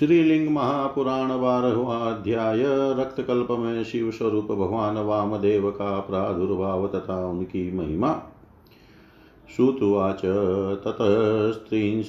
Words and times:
श्रीलिंग 0.00 0.48
महापुराण 0.50 1.30
अध्याय 2.12 2.62
रक्त 3.00 3.20
कल्प 3.20 3.48
में 3.50 3.84
शिव 3.84 4.10
स्वरूप 4.10 4.44
भगवान 4.44 4.98
वामदेव 4.98 5.70
का 5.70 6.00
प्रादुर्भाव 6.00 6.86
तथा 6.86 7.26
उनकी 7.26 7.76
महिमा। 7.76 8.12
श्रुतुवाच 9.56 10.22
ततस्त्रिंशतमकल्पो 10.84 12.00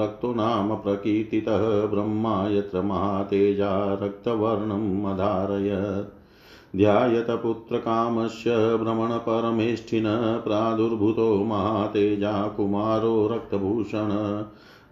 रक्तो 0.00 0.34
नाम 0.34 0.74
प्रकीर्तितः 0.74 1.86
ब्रह्मा 1.86 2.48
यत्र 2.48 2.82
महातेजा 2.82 3.94
रक्तवर्णम् 4.02 5.06
अधारयत् 5.06 6.14
ध्यायत 6.76 7.30
पुत्रकामस्य 7.30 8.50
भ्रमणपरमेष्ठिन 8.76 10.04
प्रादुर्भूतो 10.44 11.44
महातेजा 11.44 12.48
कुमारो 12.48 13.28
रक्तभूषण। 13.32 14.08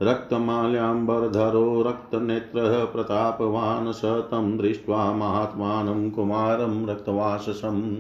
रक्तमाल्याम्बरधरो 0.03 1.83
रक्तनेत्रः 1.83 2.85
प्रतापवान् 2.85 3.93
स 3.93 4.03
तं 4.05 4.59
दृष्ट्वा 4.59 5.13
महात्मानं 5.13 6.11
कुमारं 6.11 6.87
रक्तवाससम् 6.87 7.97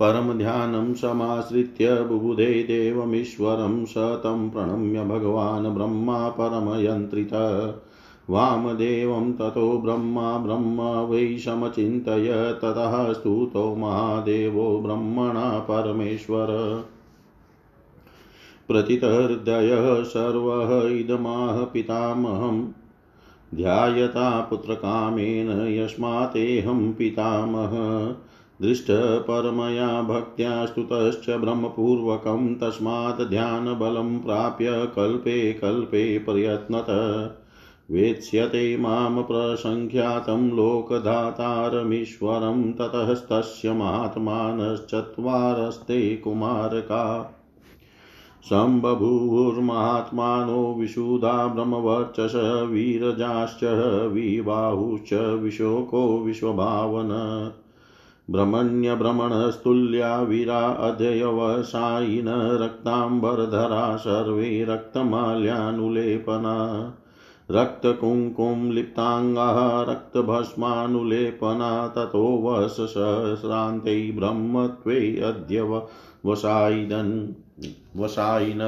परमध्यानं 0.00 0.94
समाश्रित्य 0.94 2.02
बुबुधे 2.02 2.62
देवमीश्वरं 2.62 3.84
स 3.84 3.94
तं 3.98 4.50
प्रणम्य 4.50 5.04
भगवान् 5.04 5.74
ब्रह्मा 5.74 6.28
परमयन्त्रित। 6.28 7.30
वामदेवं 8.30 9.32
ततो 9.32 9.78
ब्रह्मा, 9.78 10.38
ब्रह्म 10.38 10.80
वै 10.80 11.36
समचिन्तय 11.38 12.58
ततः 12.62 13.12
स्तुतो 13.12 13.74
महादेवो 13.74 14.80
ब्रह्मणा 14.80 15.58
परमेश्वर। 15.58 16.46
प्रतितहृदयः 18.68 20.02
सर्वः 20.02 20.88
इदमाह 20.88 21.64
पितामहम्। 21.64 22.68
ध्यायता 23.54 24.40
पुत्रकामेन 24.40 25.68
यस्मातेऽहं 25.68 26.92
पितामह। 26.92 28.14
दृष्टपरमया 28.62 30.02
भक्त्या 30.02 30.66
स्तुतश्च 30.66 31.30
ब्रह्मपूर्वकं 31.30 32.54
तस्मात् 32.54 33.22
ध्यानबलं 33.22 34.18
प्राप्य 34.18 34.68
कल्पे 34.70 35.52
कल्पे 35.52 36.18
प्रयत्नत। 36.18 36.86
वेत्स्यते 37.90 38.76
माँ 38.76 39.22
प्रसङ्ख्यातं 39.22 40.50
लोकधातारमीश्वरं 40.50 42.72
ततस्तस्य 42.72 43.72
महात्मानश्चत्वारस्ते 43.72 46.16
कुमारका। 46.16 47.34
सम्बभूवुर्महात्मानो 48.44 50.74
विशुधा 50.74 51.46
ब्रह्मवर्चस 51.46 52.32
वीरजाश्च 52.70 53.60
विबाहुश्च 54.12 55.14
विशोको 55.14 56.18
विश्वभावन। 56.18 57.08
भ्रमण्यभ्रमणस्तुल्या 58.30 60.20
वीरा 60.20 60.68
अध्ययवसायिन 60.68 62.58
रक्ताम्बरधरा 62.62 63.96
सर्वे 63.96 64.64
रक्तमाल्यानुलेपना। 64.64 66.94
रक्तकुङ्कुं 67.50 68.72
लिप्ताङ्गाः 68.72 69.82
रक्तभस्मानुलेपना 69.82 71.88
ततो 71.88 72.42
वससहस्रान्ते 72.42 74.12
ब्रह्मत्वे 74.12 75.20
अद्य 75.20 75.82
वसायिदन् 76.26 77.28
वसायिन। 77.96 78.58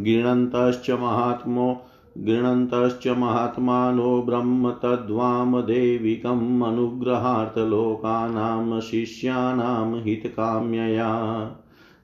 गृणन्तश्च 0.00 0.90
महात्मो, 0.90 1.86
गृणन्तश्च 2.18 3.08
महात्मानो 3.08 4.22
ब्रह्म 4.22 4.70
तद्वामदेविकम् 4.70 6.62
अनुग्रहार्थलोकानां 6.62 8.80
शिष्याणां 8.80 10.02
हितकाम्यया। 10.02 11.50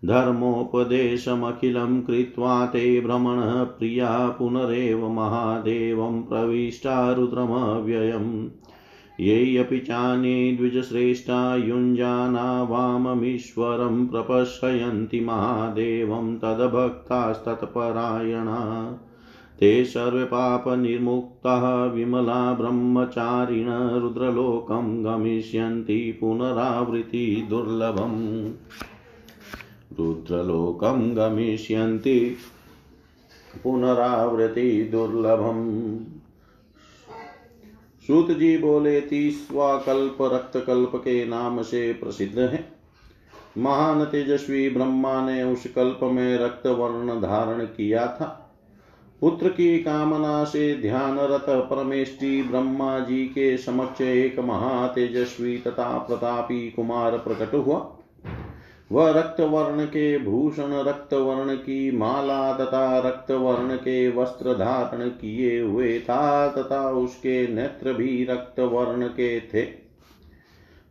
धर्मोपदेशमखिलं 0.04 2.02
कृत्वा 2.02 2.66
ते 2.66 3.00
भ्रमणः 3.00 3.64
प्रिया 3.64 4.34
पुनरेव 4.38 5.08
महादेवं 5.08 6.22
प्रविष्टा 6.22 7.12
रुद्रमव्ययम्। 7.12 8.48
ये 9.20 9.58
अपि 9.58 9.78
चान्ये 9.78 10.52
द्विजश्रेष्ठा 10.52 11.56
युञ्जाना 11.56 12.62
वाममीश्वरं 12.62 14.06
प्रपश्यन्ति 14.06 15.20
महादेवं 15.20 16.38
तद्भक्तास्तत्परायणा। 16.38 18.98
ते 19.60 19.84
सर्वे 19.84 20.24
पापनिर्मुक्ताः 20.24 21.84
विमला 21.84 22.52
ब्रह्मचारिण 22.52 23.70
रुद्रलोकं 23.70 25.04
गमिष्यन्ति 25.04 26.18
पुनरावृत्ति 26.20 27.46
दुर्लभम्। 27.50 28.52
रुद्रलोकं 29.98 31.16
गमिष्यन्ति 31.16 32.36
पुनरावृत्ति 33.62 34.84
दुर्लभम्। 34.84 35.98
सूत 38.06 38.30
जी 38.30 38.58
बोले, 38.58 39.00
तीसवा 39.00 39.76
कल्प 39.76 40.18
रक्त 40.22 40.64
कल्प 40.66 40.92
के 40.94 41.24
नाम 41.24 41.62
से 41.62 41.92
प्रसिद्ध 41.92 42.38
है। 42.38 42.72
महान 43.58 44.04
तेजस्वी 44.04 44.70
ब्रह्मा 44.70 45.26
ने 45.26 45.42
उस 45.42 45.66
कल्प 45.74 46.00
में 46.02 46.38
रक्त 46.38 46.66
वर्ण 46.66 47.20
धारण 47.20 47.64
किया 47.64 48.06
था। 48.06 48.38
पुत्र 49.20 49.48
की 49.48 49.78
कामना 49.78 50.44
से 50.44 50.78
ध्यानरत 50.82 51.46
परमेष्टि 51.48 52.42
ब्रह्मा 52.42 52.98
जी 52.98 53.24
के 53.24 53.56
समक्ष 53.58 54.00
एक 54.00 54.38
महातेजस्वी 54.38 55.58
तथा 55.58 55.98
प्रतापी 55.98 56.70
कुमार 56.70 57.18
प्रकट 57.18 57.54
हुआ। 57.54 57.91
वह 58.92 59.10
रक्त 59.10 59.40
वर्ण 59.40 59.84
के 59.84 60.18
भूषण 60.18 60.72
रक्त 60.72 61.14
वर्ण 61.14 61.54
की 61.54 61.90
माला 61.96 62.52
तथा 62.52 62.98
रक्त 62.98 63.30
वर्ण 63.30 63.76
के 63.76 64.10
वस्त्र 64.10 64.54
धारण 64.54 65.08
किए 65.08 65.60
हुए 65.60 65.98
था 66.00 66.48
तथा 66.48 66.90
उसके 66.90 67.46
नेत्र 67.48 67.92
भी 67.92 68.24
रक्त 68.24 68.60
वर्ण 68.60 69.06
के 69.08 69.40
थे। 69.40 69.62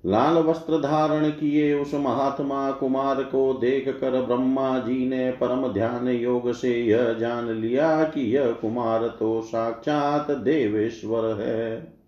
लाल 0.05 0.37
वस्त्र 0.37 0.77
धारण 0.77 1.29
किए 1.29 1.73
उस 1.73 1.93
महात्मा 1.93 2.71
कुमार 2.71 3.23
को 3.23 3.53
देख 3.53 3.89
कर 4.01 4.21
ब्रह्मा 4.21 4.77
जी 4.79 5.09
ने 5.09 5.31
परम 5.31 5.67
ध्यान 5.67 6.07
योग 6.09 6.51
से 6.51 6.81
यह 6.81 7.13
जान 7.13 7.51
लिया 7.51 8.03
कि 8.03 8.21
यह 8.37 8.51
कुमार 8.51 9.07
तो 9.19 9.41
साक्षात 9.41 10.31
देवेश्वर 10.31 11.41
है। 11.41 12.00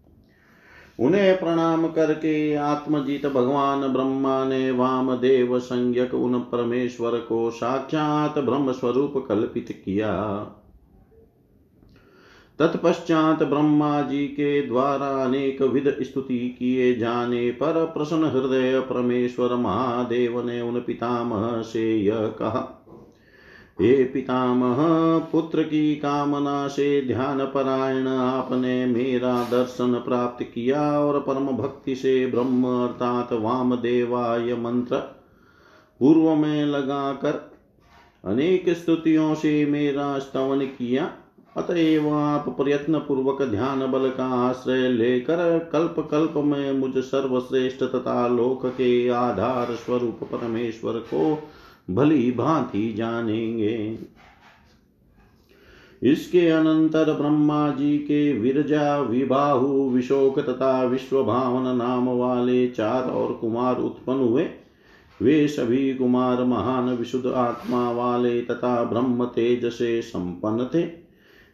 उन्हें 0.99 1.39
प्रणाम 1.39 1.87
करके 1.87 2.55
आत्मजीत 2.55 3.25
भगवान 3.25 3.93
ब्रह्मा 3.93 4.45
ने 4.45 4.71
वामदेव 4.71 5.59
संज्ञक 5.59 6.13
उन 6.13 6.39
परमेश्वर 6.39 7.17
को 7.19 7.49
साक्षात 7.51 8.39
ब्रह्म 8.39 8.71
स्वरूप 8.71 9.25
कल्पित 9.27 9.81
किया। 9.85 10.13
तत्पश्चात 12.59 13.43
ब्रह्मा 13.43 14.01
जी 14.01 14.27
के 14.27 14.61
द्वारा 14.67 15.23
अनेक 15.23 15.61
विध 15.61 15.95
स्तुति 16.01 16.55
किए 16.59 16.95
जाने 16.95 17.51
पर 17.51 17.85
प्रसन्न 17.85 18.23
हृदय 18.23 18.79
परमेश्वर 18.79 19.55
महादेव 19.55 20.45
ने 20.45 20.61
उन 20.61 20.79
पितामह 20.79 21.61
से 21.61 21.97
यह 21.97 22.27
कहा 22.27 22.82
हे 23.81 24.03
पितामह, 24.03 24.77
पुत्र 25.31 25.63
की 25.63 25.95
कामना 25.95 26.67
से 26.67 27.01
ध्यान 27.07 27.45
परायण 27.45 28.07
आपने 28.07 28.85
मेरा 28.85 29.43
दर्शन 29.43 29.93
प्राप्त 29.93 30.43
किया 30.43 30.81
और 30.99 31.19
परम 31.19 31.47
भक्ति 31.47 31.95
से 31.95 32.25
ब्रह्म 32.25 32.65
अर्थात 32.65 33.33
वामदेवाय 33.33 34.53
मंत्र 34.53 34.97
पूर्व 35.99 36.35
में 36.35 36.65
लगाकर 36.65 37.51
अनेक 38.25 38.69
स्तुतियों 38.69 39.33
से 39.35 39.65
मेरा 39.65 40.19
स्तवन 40.19 40.59
किया। 40.59 41.11
अतएव 41.57 42.09
आप 42.13 42.49
प्रयत्न 42.49 42.99
पूर्वक 42.99 43.41
ध्यान 43.41 43.91
बल 43.91 44.09
का 44.09 44.25
आश्रय 44.25 44.87
लेकर 44.89 45.69
कल्प 45.73 46.07
कल्प 46.11 46.33
में 46.37 46.71
मुझ 46.71 46.97
सर्वश्रेष्ठ 46.97 47.83
तथा 47.83 48.27
लोक 48.27 48.65
के 48.65 49.09
आधार 49.09 49.75
स्वरूप 49.75 50.19
परमेश्वर 50.23 50.93
को 50.93 51.49
भली 51.89 52.31
भांति 52.31 52.93
जानेंगे। 52.93 53.97
इसके 56.01 56.47
अनंतर 56.49 57.13
ब्रह्मा 57.13 57.69
जी 57.69 57.97
के 57.97 58.33
विरजा, 58.33 58.97
विबाहु, 58.99 59.89
विशोक 59.89 60.39
तथा 60.39 60.83
विश्व 60.83 61.23
भावन 61.23 61.75
नाम 61.77 62.09
वाले 62.09 62.67
चार 62.67 63.03
और 63.03 63.33
कुमार 63.33 63.77
उत्पन्न 63.77 64.19
हुए। 64.19 64.47
वे 65.21 65.47
सभी 65.47 65.93
कुमार 65.93 66.43
महान 66.43 66.89
विशुद्ध 66.89 67.25
आत्मा 67.27 67.91
वाले 67.91 68.41
तथा 68.41 68.83
ब्रह्म 68.83 69.25
तेज 69.25 69.65
से 69.65 70.01
संपन्न 70.01 70.69
थे। 70.73 70.83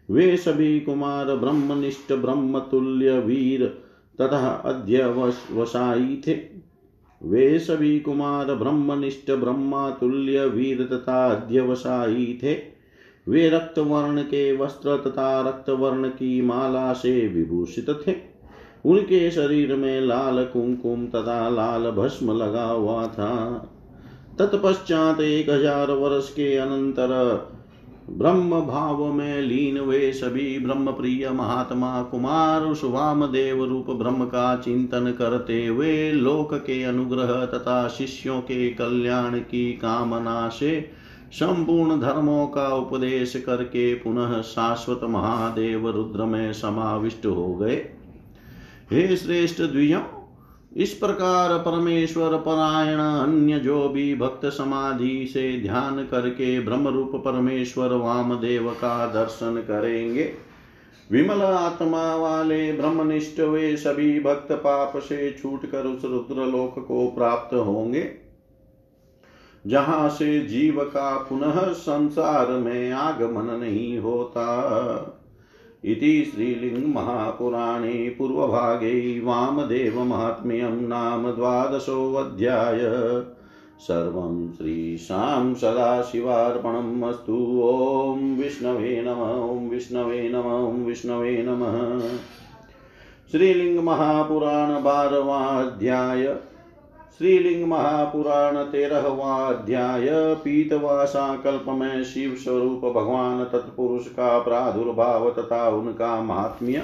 वे 0.09 0.37
सभी 0.37 0.79
कुमार 0.79 1.35
ब्रह्मनिष्ठ 1.35 2.13
ब्रह्म 2.13 2.59
तुल्य 2.59 3.19
वीर 3.19 3.65
तथा 4.21 4.49
अध्यवसायी 4.65 6.21
थे। 6.27 6.33
वे 7.21 7.59
सभी 7.59 7.99
कुमार 7.99 8.53
ब्रह्मनिष्ठ 8.55 9.31
ब्रह्मा 9.31 9.89
तुल्य 9.89 10.45
वीर 10.45 10.83
तथा 10.83 11.25
अध्यवसायी 11.27 12.39
थे। 12.43 12.53
वे 13.27 13.49
रक्त 13.49 13.79
वर्ण 13.79 14.21
के 14.21 14.57
वस्त्र 14.57 14.97
तथा 14.97 15.41
रक्त 15.49 15.69
वर्ण 15.69 16.09
की 16.09 16.41
माला 16.41 16.93
से 16.93 17.27
विभूषित 17.27 17.89
थे। 18.07 18.15
उनके 18.85 19.31
शरीर 19.31 19.75
में 19.75 20.01
लाल 20.01 20.43
कुमकुम 20.45 21.05
तथा 21.05 21.49
लाल 21.49 21.91
भस्म 21.91 22.37
लगा 22.37 22.65
हुआ 22.65 23.07
था। 23.07 23.35
तत्पश्चात 24.39 25.21
एक 25.21 25.49
हज़ार 25.49 25.91
वर्ष 25.91 26.29
के 26.29 26.55
अनंतर 26.57 27.09
ब्रह्म 28.11 28.61
भाव 28.61 29.13
में 29.13 29.41
लीन 29.41 29.79
वे 29.79 30.13
सभी 30.13 30.59
ब्रह्म 30.59 30.91
प्रिय 30.91 31.29
महात्मा 31.29 32.03
कुमार 32.03 32.73
सुवाम 32.73 33.25
देव 33.25 33.63
रूप 33.63 33.89
ब्रह्म 33.89 34.25
का 34.25 34.55
चिंतन 34.55 35.15
करते 35.19 35.67
हुए 35.67 36.11
लोक 36.11 36.53
के 36.53 36.83
अनुग्रह 36.83 37.45
तथा 37.45 37.87
शिष्यों 37.87 38.41
के 38.41 38.69
कल्याण 38.69 39.39
की 39.39 39.73
कामना 39.73 40.49
से 40.49 40.91
संपूर्ण 41.31 41.99
धर्मों 42.01 42.47
का 42.47 42.67
उपदेश 42.67 43.43
करके 43.45 43.93
पुनः 43.93 44.41
शाश्वत 44.41 44.99
महादेव 45.03 45.89
रुद्र 45.89 46.25
में 46.25 46.53
समाविष्ट 46.53 47.25
हो 47.25 47.55
गए। 47.55 47.75
हे 48.91 49.15
श्रेष्ठ 49.17 49.61
द्विजों 49.61 49.99
इस 50.77 50.93
प्रकार 50.93 51.57
परमेश्वर 51.57 52.37
परायण 52.37 52.99
अन्य 52.99 53.59
जो 53.59 53.89
भी 53.89 54.15
भक्त 54.15 54.45
समाधि 54.45 55.27
से 55.33 55.61
ध्यान 55.61 56.03
करके 56.05 56.59
ब्रह्म 56.59 56.87
रूप 56.87 57.11
परमेश्वर 57.15 57.93
वामदेव 57.93 58.69
का 58.71 59.07
दर्शन 59.07 59.55
करेंगे। 59.67 60.31
विमल 61.11 61.41
आत्मा 61.41 62.15
वाले 62.15 62.71
ब्रह्मनिष्ठ 62.73 63.39
वे 63.39 63.77
सभी 63.77 64.19
भक्त 64.19 64.51
पाप 64.51 64.97
से 64.97 65.31
छूट 65.31 65.65
कर 65.65 65.85
उस 65.85 66.05
रुद्रलोक 66.05 66.85
को 66.87 67.07
प्राप्त 67.07 67.55
होंगे। 67.55 68.11
जहाँ 69.67 70.09
से 70.09 70.39
जीव 70.39 70.83
का 70.83 71.17
पुनः 71.17 71.73
संसार 71.73 72.51
में 72.51 72.91
आगमन 72.91 73.59
नहीं 73.59 73.97
होता 73.99 74.45
इति 75.85 76.31
श्रीलिङ्गमहापुराणे 76.35 78.15
पूर्वभागे 78.17 79.19
वामदेवमाहात्म्यं 79.19 80.81
नाम 80.87 81.31
द्वादशोऽध्याय। 81.31 82.79
सर्वं 83.79 84.51
श्रीशां 84.51 85.53
सदाशिवार्पणम् 85.53 87.03
ॐ 87.03 88.37
विष्णवे 88.37 89.01
नम, 89.07 89.19
ॐ 89.49 89.69
विष्णवे 89.69 90.29
नम, 90.29 90.45
ॐ 90.67 90.85
विष्णवे 90.85 91.45
नमः। 91.47 92.07
श्रीलिङ्गमहापुराण 93.31 94.83
बारवाध्याय 94.83 96.37
श्रीलिंग 97.17 97.65
महापुराण 97.67 98.57
तेरहवा 98.63 99.35
अध्याय 99.47 100.07
पीतवासा 100.35 101.35
कल्प 101.35 101.65
में 101.69 102.03
शिव 102.03 102.35
स्वरूप 102.35 102.81
भगवान 102.85 103.43
तत्पुरुष 103.43 104.07
का 104.07 104.39
प्रादुर्भाव 104.39 105.29
तथा 105.29 105.69
उनका 105.69 106.21
महात्म्य 106.21 106.83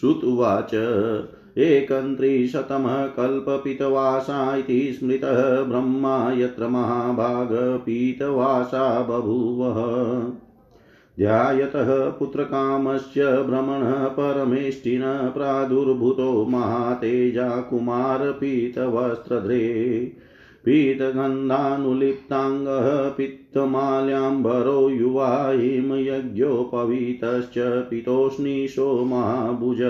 श्रुत 0.00 0.24
उवाच 0.24 0.74
एकन्त्रिशतमः 1.58 3.06
कल्पपीतवासा 3.06 4.56
इति 4.56 4.92
स्मृतः 4.92 5.62
ब्रह्मा 5.62 6.32
यत्र 6.32 6.68
महाभाग 6.68 7.48
पीतवासा 7.86 9.00
बभूवः। 9.00 9.80
ध्यायतः 11.20 12.10
पुत्रकामस्य 12.10 13.42
भ्रमणः 13.42 14.04
परमेष्टिनः 14.04 15.30
प्रादुर्भूतो 15.30 16.46
महातेजा 16.50 17.48
कुमारपीतवस्त्रध्रे 17.48 19.68
पीतगन्धानुलिप्ताङ्गः 20.64 23.08
पित्तमाल्याम्बरो 23.08 24.90
युवा 24.90 25.50
हिमयज्ञोपवीतश्च 25.50 27.54
पितोष्णीशो 27.58 29.04
महाभुज। 29.04 29.80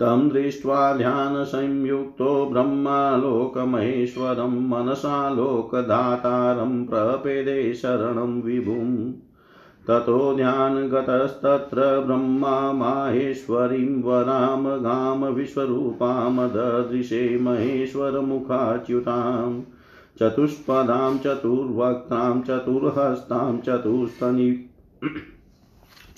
तं 0.00 0.28
दृष्ट्वा 0.28 0.96
ध्यानसंयुक्तो 0.96 2.48
ब्रह्मालोकमहेश्वरं 2.52 4.68
मनसा 4.68 5.30
लोकदातारं 5.30 6.86
प्रपेदे 6.86 7.74
शरणं 7.74 8.42
विभुम् 8.42 9.12
ततो 9.88 10.34
ध्यानगतस्तत्र 10.34 12.00
ब्रह्मा 12.00 12.72
माहेश्वरीं 12.72 14.02
वरां 14.02 14.84
गां 14.84 15.32
विश्वरूपां 15.32 16.48
ददृशे 16.48 17.38
महेश्वरमुखाच्युतां। 17.42 19.62
चतुष्पदां, 20.18 21.18
चतुर्वक्त्रां, 21.18 22.42
चतुर्हस्तां 22.42 23.58
चतुस्तनि 23.58 24.70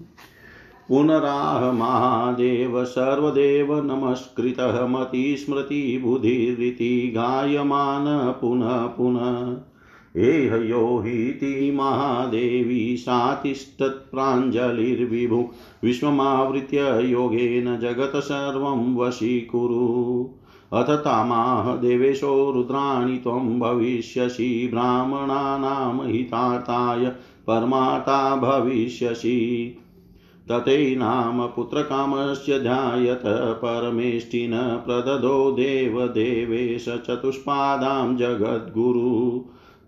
पुनराह 0.89 1.73
महादेव 1.73 2.85
सर्वदेव 2.85 3.85
नमस्कृतः, 3.85 4.87
मतिस्मृतिबुधिरिति 4.87 7.13
गायमान 7.17 8.35
पुनः 8.41 8.87
पुनः। 8.87 9.76
एहयो 10.17 10.99
हीति 10.99 11.73
महादेवी 11.75 12.97
सातिष्ठत्प्राञ्जलिर्विभु 12.97 15.49
विश्वमावृत्य 15.85 17.05
योगेन 17.05 17.79
जगत् 17.79 18.17
सर्वं 18.17 18.97
वशीकुरु 18.97 20.31
अथ 20.73 20.85
तामाह 20.85 21.77
देवेशो 21.77 22.53
रुद्राणि 22.53 23.17
त्वं 23.17 23.59
भविष्यसि 23.59 24.69
ब्राह्मणानां 24.71 26.11
हितार्थाय 26.11 27.13
परमाता 27.47 28.37
भविष्यसि। 28.37 29.77
तथैनाम 30.51 31.47
पुत्रकामस्य 31.47 32.59
ध्यायत 32.59 33.23
परमेष्टिन 33.57 34.83
प्रददो 34.87 35.51
देवदेवेश 35.51 36.89
चतुष्पादां 36.89 38.17
जगद्गुरु। 38.17 39.45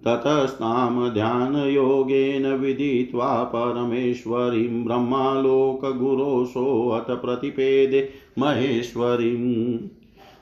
ततस्तां 0.06 1.10
ध्यानयोगेन 1.10 2.46
विदित्वा 2.46 3.44
परमेश्वरीं 3.44 4.84
ब्रह्मालोकगुरोसोऽथ 4.84 7.00
प्रतिपेदे 7.00 8.08
महेश्वरीम् 8.38 9.88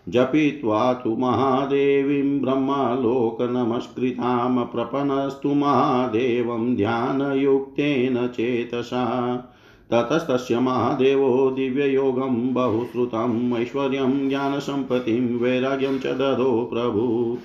जपित्वा 0.09 0.93
तु 0.93 1.17
महादेवीं 1.17 2.41
ब्रह्मालोकनमस्कृतां 2.41 4.65
प्रपन्नस्तु 4.65 5.49
महादेवं 5.49 6.77
ध्यानयुक्तेन 6.77 8.27
चेतसा। 8.27 9.37
ततस्तस्य 9.91 10.59
महादेवो 10.59 11.51
दिव्ययोगं 11.51 12.55
बहुश्रुतम् 12.55 13.57
ऐश्वर्यं 13.57 14.29
ज्ञानसम्पत्तिं 14.29 15.39
वैराग्यं 15.39 15.99
च 15.99 16.07
ददो 16.07 16.71
प्रभु। 16.73 17.39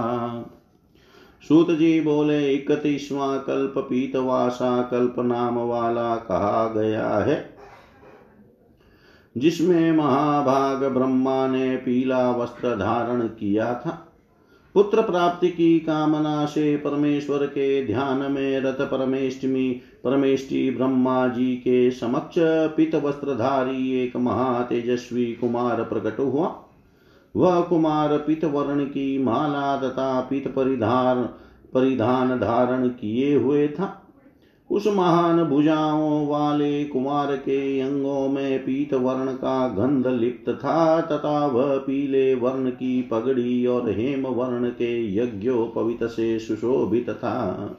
सूत 1.48 1.72
जी 1.72 2.02
बोले, 2.02 2.54
इकतीसवा 2.54 3.38
कल्प 3.38 3.74
पीतवासा 3.78 4.82
कल्प 4.82 5.16
नाम 5.20 5.58
वाला 5.58 6.16
कहा 6.16 6.74
गया 6.74 7.10
है। 7.10 7.58
जिसमें 9.38 9.92
महाभाग 9.92 10.84
ब्रह्मा 10.84 11.48
ने 11.48 11.76
पीला 11.76 12.32
वस्त्र 12.32 12.76
धारण 12.76 13.22
किया 13.22 13.74
था। 13.74 14.07
पुत्र 14.78 15.02
प्राप्ति 15.02 15.50
की 15.50 15.80
कामना 15.80 16.46
से 16.46 16.78
परमेश्वर 16.78 17.46
के 17.46 17.86
ध्यान 17.86 18.32
में 18.32 18.60
रत 18.60 18.78
परमेष्टमी, 18.82 19.82
परमेष्टि 20.04 20.72
ब्रह्मा 20.72 21.28
जी 21.28 21.56
के 21.56 21.92
समक्ष 21.92 22.36
पित 22.78 22.96
वस्त्रधारी 22.96 24.04
एक 24.04 24.18
महातेजस्वी 24.18 25.26
कुमार 25.26 25.84
प्रकट 25.84 26.20
हुआ। 26.20 26.64
वह 27.36 27.62
कुमार 27.62 28.18
पित 28.18 28.46
वर्ण 28.46 28.86
की 28.86 29.24
माला 29.24 29.78
तथा 29.78 30.22
पित 30.22 30.48
परिधान 30.48 31.24
परिधान 31.74 32.40
धारण 32.40 32.88
किए 32.88 33.36
हुए 33.36 33.68
था। 33.68 34.07
उस 34.72 34.88
महान 34.88 35.44
भुजाओं 35.44 36.28
वाले 36.28 36.86
कुमार 36.86 37.36
के 37.36 37.80
अंगों 37.80 38.30
में 38.30 38.60
पीत 38.60 38.94
वर्ण 38.94 39.34
का 39.34 39.68
गंध 39.68 40.08
लिप्त 40.08 40.50
था, 40.50 41.02
तथा 41.02 41.46
वह 41.46 41.78
पीले 41.78 42.36
वर्ण 42.36 42.70
की 42.70 43.02
पगड़ी 43.02 43.66
और 43.66 43.90
हेम 43.90 44.28
वर्ण 44.28 44.70
के 44.70 45.16
यज्ञोपवित 45.16 46.04
से 46.04 46.40
सुशोभित 46.40 47.10
था। 47.10 47.78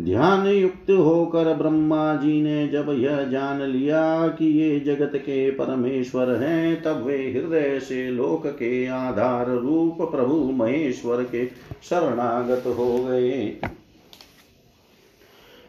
ध्यान 0.00 0.46
युक्त 0.46 0.90
होकर 0.90 1.54
ब्रह्मा 1.54 2.14
जी 2.16 2.42
ने 2.42 2.68
जब 2.68 2.86
यह 2.98 3.22
जान 3.22 3.62
लिया 3.62 4.28
कि 4.28 4.46
ये 4.46 4.80
जगत 4.80 5.12
के 5.16 5.50
परमेश्वर 5.50 6.30
हैं, 6.30 6.82
तब 6.82 7.04
वे 7.06 7.16
हृदय 7.16 7.80
से 7.80 8.10
लोक 8.10 8.46
के 8.46 8.86
आधार 8.86 9.50
रूप 9.50 9.98
प्रभु 10.00 10.34
महेश्वर 10.34 11.22
के 11.22 11.46
शरणागत 11.82 12.62
हो 12.66 13.04
गए। 13.04 13.60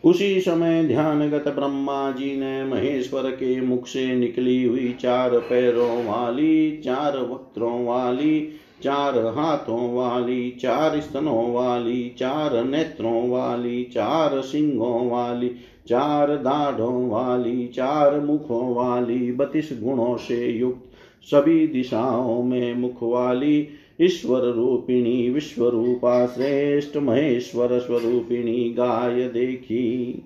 उसी 0.06 0.42
समय 0.42 0.84
ध्यानगत 0.84 1.48
ब्रह्मा 1.48 2.12
जी 2.12 2.36
ने 2.38 2.64
महेश्वर 2.64 3.32
के 3.32 3.62
मुख 3.62 3.88
से 3.88 4.16
निकली 4.16 4.64
हुई 4.64 4.98
चार 5.00 5.30
पैरों 5.30 6.06
वाली, 6.06 6.78
चार 6.78 7.18
वक्त्रों 7.18 7.86
वाली, 7.86 8.50
चार 8.84 9.20
हाथों 9.20 9.94
वाली, 9.94 10.52
चार 10.52 11.00
स्तनों 11.00 11.54
वाली, 11.54 12.16
चार 12.18 12.64
नेत्रों 12.64 13.30
वाली, 13.30 13.84
चार 13.84 14.42
सिंगों 14.42 15.10
वाली, 15.10 15.52
चार 15.88 16.28
दाढ़ों 16.28 17.10
वाली, 17.10 17.68
चार 17.68 18.20
मुखों 18.20 18.76
वाली, 18.76 19.32
बत्तीस 19.32 19.70
गुणों 19.84 20.18
से 20.18 20.48
युक्त 20.48 20.82
सभी 21.24 21.68
दिशाओं 21.68 22.44
में 22.44 22.74
मुख 22.74 22.98
वाली 23.04 23.68
ईश्वर 24.02 24.42
रूपिणी 24.42 25.30
विश्वरूपा 25.30 26.26
श्रेष्ठ 26.26 26.98
महेश्वर 26.98 27.80
स्वरूपिणी 27.80 28.76
गाय 28.78 29.28
देखी। 29.28 30.24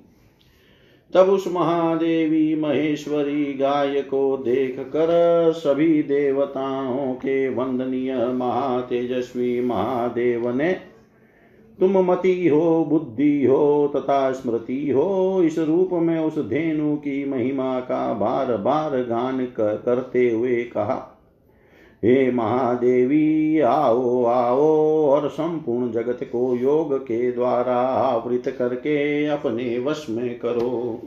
तब 1.13 1.29
उस 1.29 1.47
महादेवी 1.47 2.55
महेश्वरी 2.55 3.53
गाय 3.53 4.01
को 4.01 4.37
देख 4.37 4.79
कर 4.79 5.51
सभी 5.51 6.03
देवताओं 6.03 7.13
के 7.13 7.49
वंदनीय 7.49 8.15
महातेजस्वी 8.15 9.61
महादेव 9.61 10.55
ने, 10.55 10.73
तुम 11.79 12.11
मति 12.11 12.47
हो, 12.47 12.85
बुद्धि 12.85 13.45
हो, 13.45 13.93
तथा 13.95 14.31
स्मृति 14.31 14.89
हो, 14.89 15.41
इस 15.43 15.59
रूप 15.59 15.89
में 15.93 16.19
उस 16.19 16.39
धेनु 16.39 16.95
की 16.95 17.25
महिमा 17.25 17.79
का 17.79 18.13
बार 18.13 18.57
बार 18.57 18.97
गान 19.03 19.45
करते 19.45 20.29
हुए 20.29 20.63
कहा 20.63 21.15
हे 22.03 22.31
महादेवी, 22.31 23.59
आओ 23.59 24.25
आओ, 24.25 24.67
और 25.07 25.29
संपूर्ण 25.29 25.91
जगत 25.91 26.19
को 26.23 26.55
योग 26.55 26.97
के 26.97 27.31
द्वारा 27.31 27.77
आवृत 27.81 28.55
करके 28.59 29.25
अपने 29.25 29.79
वश 29.79 30.05
में 30.09 30.39
करो। 30.39 31.01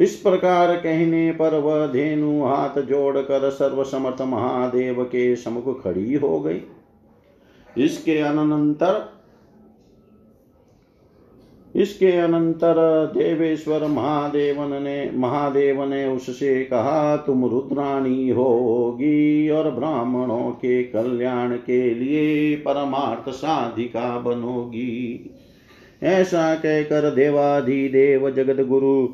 इस 0.00 0.16
प्रकार 0.16 0.76
कहने 0.76 1.32
पर 1.32 1.54
वह 1.54 1.86
धेनु 1.86 2.44
हाथ 2.44 2.80
जोड़कर 2.80 3.50
सर्वसमर्थ 3.50 4.22
महादेव 4.22 5.04
के 5.04 5.36
समुख 5.36 5.82
खड़ी 5.84 6.14
हो 6.14 6.40
गई। 6.40 6.60
इसके 7.78 8.18
अनंतर 8.18 9.15
इसके 11.76 12.10
अनंतर 12.12 12.74
देवेश्वर 13.16 13.86
महादेवन 13.86 14.82
ने 14.82 15.10
महादेव 15.14 15.84
ने 15.84 16.04
उससे 16.06 16.64
कहा, 16.64 17.16
तुम 17.16 17.44
रुद्राणी 17.46 18.28
होगी 18.28 19.48
और 19.48 19.70
ब्राह्मणों 19.70 20.50
के 20.50 20.82
कल्याण 20.82 21.56
के 21.56 21.94
लिए 21.94 22.56
परमार्थ 22.56 23.30
साधिका 23.30 24.18
बनोगी। 24.18 25.30
ऐसा 26.02 26.54
कहकर 26.54 27.10
देवाधिदेव 27.14 28.30
जगत 28.30 28.66
गुरु 28.66 29.08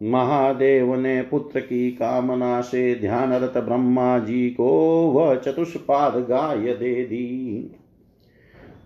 महादेव 0.00 0.94
ने 0.94 1.22
पुत्र 1.22 1.60
की 1.60 1.90
कामना 1.90 2.60
से 2.60 2.94
ध्यानरत 2.94 3.58
ब्रह्मा 3.58 4.18
जी 4.18 4.50
को 4.50 4.70
वह 5.10 5.34
चतुष्पाद 5.34 6.16
गाय 6.16 6.72
दे 6.72 6.94
दी। 7.04 7.70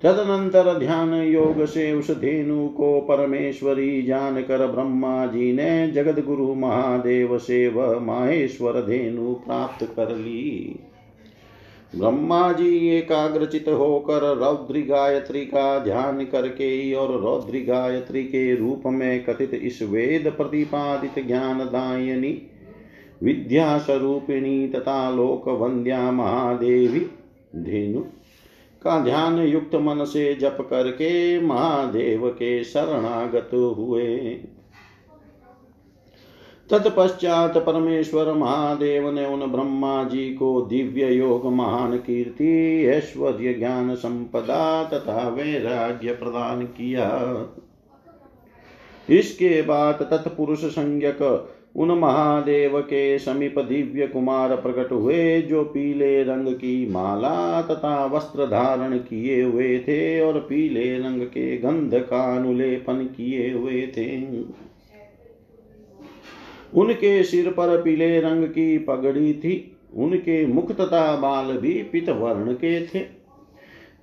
तदनंतर 0.03 0.79
ध्यान 0.79 1.15
योग 1.15 1.65
से 1.65 1.93
उस 1.93 2.11
धेनु 2.11 2.69
को 2.69 3.01
परमेश्वरी 3.01 4.03
जान 4.03 4.43
कर 4.43 4.67
ब्रह्मा 4.67 5.27
जी 5.27 5.53
ने 5.53 5.89
जगत 5.89 6.25
गुरु 6.25 6.55
महादेव 6.55 7.39
से 7.39 7.69
वह 7.69 7.99
माहेश्वर 7.99 8.81
धेनु 8.81 9.35
प्राप्त 9.35 9.85
कर 9.97 10.11
ली 10.17 10.79
ब्रह्मा 11.97 12.53
जी 12.53 12.89
एकाग्रचित 12.89 13.69
होकर 13.69 14.37
रौद्री 14.37 14.83
गायत्री 14.83 15.45
का 15.47 15.79
ध्यान 15.79 16.25
करके 16.25 16.95
और 16.95 17.21
रौद्री 17.21 17.61
गायत्री 17.61 18.25
के 18.25 18.55
रूप 18.55 18.83
में 18.87 19.25
कथित 19.25 19.55
इस 19.55 19.83
वेद 19.83 20.33
प्रतिपादित 20.37 21.27
ज्ञान 21.27 21.59
दायनी 21.59 22.43
विद्या 23.23 23.79
स्वरूपिणी 23.79 24.69
तथा 24.69 25.11
लोक 25.11 25.49
वंद्या 25.49 26.11
महादेवी 26.11 27.01
धेनु। 27.57 28.05
का 28.87 29.01
ध्यान 29.01 29.39
युक्त 29.39 29.75
मन 29.75 30.05
से 30.05 30.35
जप 30.35 30.67
करके 30.71 31.41
महादेव 31.41 32.29
के 32.29 32.65
शरणागत 32.65 33.51
हुए। 33.55 34.07
तत्पश्चात 36.71 37.59
परमेश्वर 37.59 38.33
महादेव 38.33 39.11
ने 39.11 39.27
उन 39.27 39.47
ब्रह्मा 39.47 40.05
जी 40.05 40.35
को 40.35 40.61
दिव्य 40.61 41.13
योग, 41.13 41.47
महान 41.47 41.97
कीर्ति, 41.99 42.85
ऐश्वर्य, 42.87 43.55
ज्ञान, 43.55 43.95
संपदा 43.95 44.85
तथा 44.85 45.29
वैराग्य 45.29 46.13
प्रदान 46.13 46.63
किया। 46.63 47.07
इसके 49.11 49.63
बाद 49.63 49.95
तत्पुरुष 49.95 50.65
संज्ञक 50.65 51.19
उन 51.77 51.91
महादेव 51.91 52.81
के 52.81 53.19
समीप 53.19 53.59
दिव्य 53.59 54.07
कुमार 54.07 54.55
प्रकट 54.57 54.93
हुए, 54.93 55.43
जो 55.43 55.65
पीले 55.65 56.23
रंग 56.23 56.49
की 56.49 56.87
माला 56.91 57.63
तथा 57.63 58.05
वस्त्र 58.07 58.47
धारण 58.47 58.97
किए 58.99 59.43
हुए 59.43 59.79
थे 59.79 60.21
और 60.21 60.39
पीले 60.41 60.99
रंग 60.99 61.23
के 61.23 61.57
गंध 61.57 61.95
का 61.95 62.23
अनुलेपन 62.37 63.05
किए 63.17 63.53
हुए 63.53 63.87
थे। 63.97 64.17
उनके 66.75 67.23
सिर 67.23 67.51
पर 67.51 67.83
पीले 67.83 68.21
रंग 68.21 68.45
की 68.45 68.79
पगड़ी 68.79 69.33
थी, 69.35 69.77
उनके 69.95 70.47
मुख 70.47 70.73
तथा 70.73 71.17
बाल 71.17 71.53
भी 71.53 71.83
पित 71.83 72.09
वर्ण 72.09 72.55
के 72.55 72.81
थे। 72.87 73.16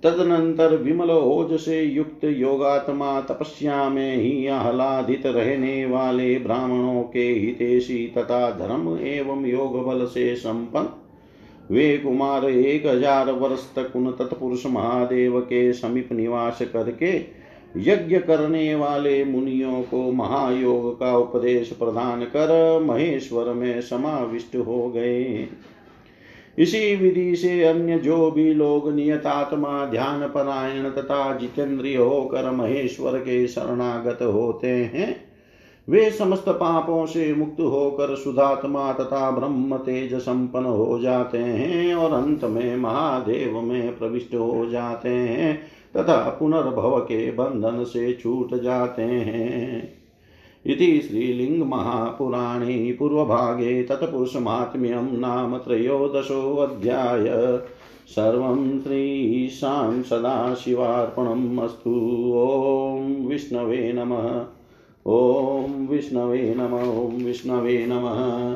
तदनंतर 0.04 0.76
विमल 0.76 1.12
ओज 1.12 1.60
से 1.60 1.82
युक्त 1.82 2.24
योगात्मा 2.24 3.20
तपस्या 3.22 3.90
में 3.90 4.16
ही 4.18 4.48
आह्लादित 4.48 5.26
रहने 5.26 5.86
वाले 5.86 6.38
ब्राह्मणों 6.40 7.04
के 7.04 7.28
हितेशी 7.30 8.06
तथा 8.08 8.50
धर्म 8.52 8.98
एवं 8.98 9.46
योग 9.46 9.86
बल 9.86 10.06
से 10.06 10.36
संपन्न 10.36 11.76
वे 11.76 11.98
कुमार 11.98 12.46
एक 12.46 12.86
हज़ार 12.86 13.32
वर्ष 13.32 13.64
तक 13.76 13.96
उन 13.96 14.12
तत्पुरुष 14.12 14.66
महादेव 14.66 15.40
के 15.42 15.72
समीप 15.74 16.12
निवास 16.12 16.60
करके 16.74 17.14
यज्ञ 17.78 18.18
करने 18.20 18.74
वाले 18.76 19.24
मुनियों 19.26 19.82
को 19.84 20.12
महायोग 20.12 20.94
का 21.00 21.16
उपदेश 21.18 21.72
प्रदान 21.72 22.24
कर 22.26 22.52
महेश्वर 22.84 23.54
में 23.54 23.82
समाविष्ट 23.82 24.56
हो 24.56 24.88
गए। 24.90 25.48
इसी 26.58 26.96
विधि 26.96 27.36
से 27.36 27.64
अन्य 27.64 27.98
जो 28.00 28.32
भी 28.32 28.54
लोग 28.54 28.92
नियतात्मा 28.94 29.86
ध्यान 29.86 30.28
परायण 30.28 30.90
तथा 30.90 31.34
जितेंद्रिय 31.36 31.98
होकर 31.98 32.52
महेश्वर 32.52 33.18
के 33.18 33.48
शरणागत 33.48 34.22
होते 34.22 34.68
हैं, 34.68 35.16
वे 35.88 36.10
समस्त 36.12 36.50
पापों 36.50 37.06
से 37.06 37.34
मुक्त 37.34 37.60
होकर 37.60 38.16
सुधात्मा 38.16 38.92
तथा 38.94 39.32
ब्रह्म 39.32 39.78
तेज 39.78 40.14
संपन्न 40.14 40.66
हो 40.66 41.00
जाते 41.00 41.38
हैं 41.38 41.96
और 41.96 42.14
अंत 42.14 42.44
में 42.44 42.76
महादेव 42.76 43.62
में 43.62 43.98
प्रविष्ट 43.98 44.36
हो 44.36 44.66
जाते 44.70 45.10
हैं 45.10 45.56
तथा 45.98 46.18
पुनर्भव 46.30 47.00
के 47.00 47.32
बंधन 47.32 47.84
से 47.84 48.14
छूट 48.14 48.54
जाते 48.62 49.02
हैं। 49.02 50.03
इति 50.66 51.02
श्रीलिङ्गमहापुराणे 51.02 52.96
पूर्वभागे 53.00 53.84
तत्पुरुषमात्म्यं 53.84 55.20
नाम 55.20 55.58
त्रयोदशोऽध्याय। 55.58 57.26
सर्वं 58.08 58.80
श्रीशां 58.80 60.04
सदाशिवार्पणम् 60.04 61.60
अस्तु। 61.60 61.92
ॐ 62.36 63.28
विष्णवे 63.28 63.94
नमः। 63.94 64.46
ॐ 65.08 65.88
विष्णवे 65.88 66.56
नमः। 66.58 66.84
ॐ 66.84 67.24
विष्णवे 67.24 67.86
नमः। 67.90 68.56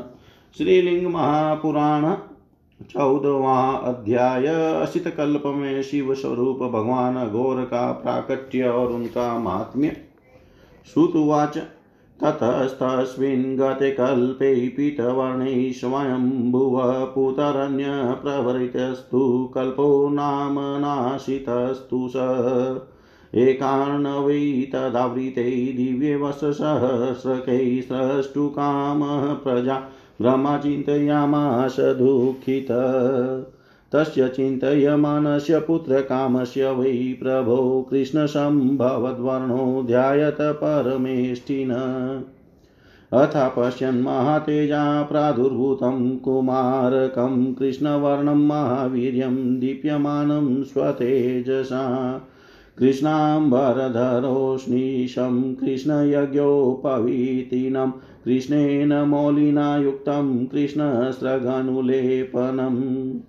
श्रीलिंग 0.58 1.08
महापुराण 1.08 2.16
चौदवा 2.84 3.72
अध्याय। 3.72 4.48
असित 4.82 5.08
कल्प 5.08 5.44
में 5.46 5.84
शिव 5.84 6.14
स्वरूप 6.16 6.58
भगवान 6.58 7.30
घोर 7.30 7.62
का 7.62 7.92
प्राकट्य 7.92 8.64
और 8.64 8.88
उनका 8.88 9.40
महात्म्य 9.40 9.98
श्रुतुवाच 10.94 11.58
ततस्तस्मिन् 12.24 13.58
गते 13.58 13.92
कल्पे 13.92 14.68
पीतवर्णे 14.68 15.74
स्वयंभुवः 15.74 17.06
पुतरन्यप्रवृतस्तु 17.06 19.52
कल्पो 19.56 20.10
नाम 20.10 20.56
नाशितस्तु 20.60 22.10
स। 22.16 22.80
एकार्णवै 23.36 24.70
तदावृते 24.74 25.74
दिव्यवशसहस्रकैः 25.78 27.82
स्रष्टुकामः 27.82 29.34
प्रजा। 29.34 29.82
ब्रह्मा 30.22 30.58
चिन्तयामास 30.58 31.76
दुःखित। 31.80 32.68
तस्य 33.92 34.28
चिन्तयमानस्य 34.28 35.60
पुत्रकामस्य 35.60 36.72
वै 36.72 37.20
प्रभो 37.24 37.88
कृष्णसम्भवद्वर्णो 37.90 39.84
ध्यायत 39.88 40.38
परमेष्टिन 40.42 41.72
अथ 43.14 43.32
पश्यन् 43.36 44.02
महातेजा 44.02 45.04
प्रादुर्भूतं 45.04 46.18
कुमारकं 46.18 47.54
कृष्णवर्णं 47.54 48.48
महावीर्यं 48.48 49.60
दीप्यमानं 49.60 50.64
स्वतेजसा। 50.64 52.22
कृष्णाम्बरधरोष्णीशं 52.80 55.56
कृष्णयज्ञोपवीतिनं 55.56 57.92
कृष्णेन 58.26 58.94
मौलिना 58.94 59.78
युक्तं 59.78 60.46
कृष्णस्रगनुलेपनम् 60.46 63.20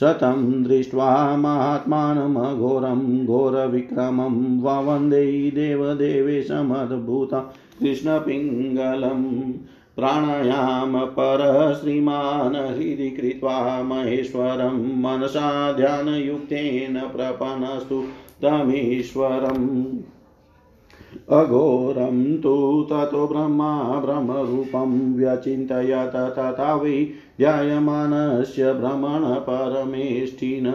शतं 0.00 0.62
दृष्ट्वा 0.64 1.36
महात्मानमघोरं 1.36 3.26
घोरविक्रमं 3.26 4.60
ववन्दे 4.60 5.50
देवदेवेशमद्भुतं 5.50 7.40
कृष्णपिङ्गलम् 7.80 9.52
प्राणायामपरः 9.96 11.74
श्रीमान् 11.74 12.56
हृदि 12.56 13.10
कृत्वा 13.10 13.82
महेश्वरं 13.82 15.02
मनसा 15.02 15.72
ध्यानयुक्तेन 15.72 17.00
प्रपन्नस्तु 17.00 18.02
तमीश्वरम्। 18.42 19.96
अघोरं 21.30 22.36
तु 22.36 22.86
ततो 22.90 23.26
ब्रह्मा 23.28 24.00
ब्रह्मरूपं 24.00 25.14
व्यचिन्तयत 25.16 26.16
तथा 26.16 26.74
वै 26.74 27.08
ध्यायमानस्य 27.38 28.72
भ्रमणपरमेष्ठिन 28.72 30.72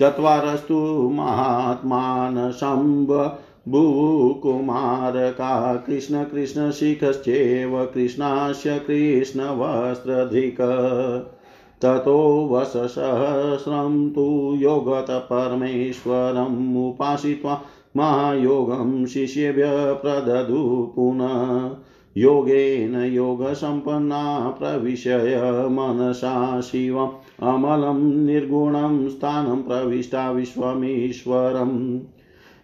चत्वारस्तु 0.00 1.10
महात्मान् 1.14 2.52
शम्भ 2.52 3.38
भूकुमारका। 3.68 5.84
कृष्ण 5.86 6.24
कृष्णशिखश्चैव 6.24 7.88
कृष्णास्य 7.94 8.78
कृष्णवस्त्रधिक। 8.78 10.60
ततो 11.82 12.48
वससहस्रं 12.52 14.10
तु 14.10 14.54
योगतपरमेश्वरम् 14.56 16.88
उपासित्वा 16.88 17.62
महायोगं 17.96 19.06
शिष्येभ्यः 19.06 19.92
प्रददु 19.92 20.92
पुनः। 20.96 21.70
योगेन 22.16 23.14
योगसम्पन्ना 23.14 24.56
प्रविशय 24.60 25.68
मनसा 25.70 26.60
शिवम्। 26.60 27.08
अमलं 27.42 28.26
निर्गुणं 28.26 29.08
स्थानं 29.08 29.62
प्रविष्टा 29.62 30.30
विश्वमीश्वरम्। 30.30 32.00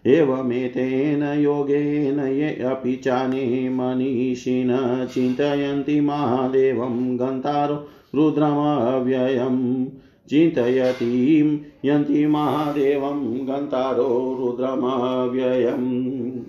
एवमेतेन 0.06 1.40
योगेन 1.40 2.20
ये 2.20 2.48
अपि 2.48 2.96
चाने 2.96 3.68
मनीषिण 3.68 5.06
चिन्तयन्ति 5.06 6.00
महादेवं 6.00 7.18
गन्तारो 7.18 7.88
रुद्रमव्ययम् 8.14 9.86
चिन्तयतीं 10.30 11.58
यन्ति 11.84 12.26
महादेवं 12.26 13.48
गन्तारो 13.48 14.36
रुद्रमव्ययम्। 14.38 16.44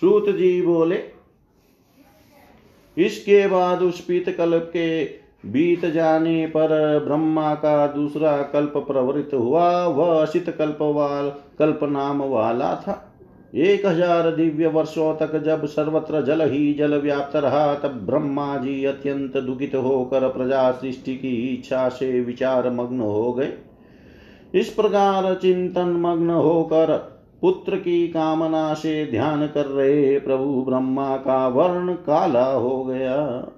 सूत 0.00 0.28
जी 0.28 0.62
बोले, 0.62 1.04
इसके 2.96 3.48
बाद 3.48 3.82
उस 3.82 4.00
पीत 4.00 4.36
कल्प 4.36 4.70
के 4.72 5.04
बीत 5.46 5.86
जाने 5.86 6.46
पर 6.46 7.04
ब्रह्मा 7.04 7.54
का 7.54 7.86
दूसरा 7.86 8.42
कल्प 8.42 8.72
प्रवृत्त 8.76 9.34
हुआ। 9.34 9.86
वह 9.86 10.22
असित 10.22 10.54
कल्प 10.58 10.78
वाल 10.80 11.32
कल्प 11.58 11.80
नाम 11.82 12.22
वाला 12.22 12.74
था। 12.74 13.11
एक 13.52 13.84
हज़ार 13.86 14.30
दिव्य 14.30 14.66
वर्षों 14.66 15.14
तक 15.16 15.36
जब 15.44 15.64
सर्वत्र 15.66 16.20
जल 16.24 16.42
ही 16.50 16.72
जल 16.74 16.94
व्याप्त 16.96 17.36
रहा, 17.36 17.74
तब 17.74 17.98
ब्रह्मा 18.06 18.56
जी 18.56 18.84
अत्यंत 18.84 19.36
दुखित 19.36 19.74
होकर 19.74 20.28
प्रजा 20.28 20.70
सृष्टि 20.72 21.16
की 21.16 21.36
इच्छा 21.46 21.88
से 21.88 22.20
विचार 22.20 22.70
मग्न 22.70 23.00
हो 23.00 23.32
गए। 23.32 23.52
इस 24.54 24.68
प्रकार 24.68 25.34
चिंतन 25.34 25.88
मग्न 26.00 26.30
होकर 26.30 26.96
पुत्र 27.42 27.76
की 27.76 28.06
कामना 28.08 28.72
से 28.74 29.04
ध्यान 29.10 29.46
कर 29.46 29.66
रहे 29.66 30.18
प्रभु 30.18 30.62
ब्रह्मा 30.62 31.16
का 31.16 31.46
वर्ण 31.48 31.94
काला 31.94 32.46
हो 32.46 32.84
गया। 32.84 33.48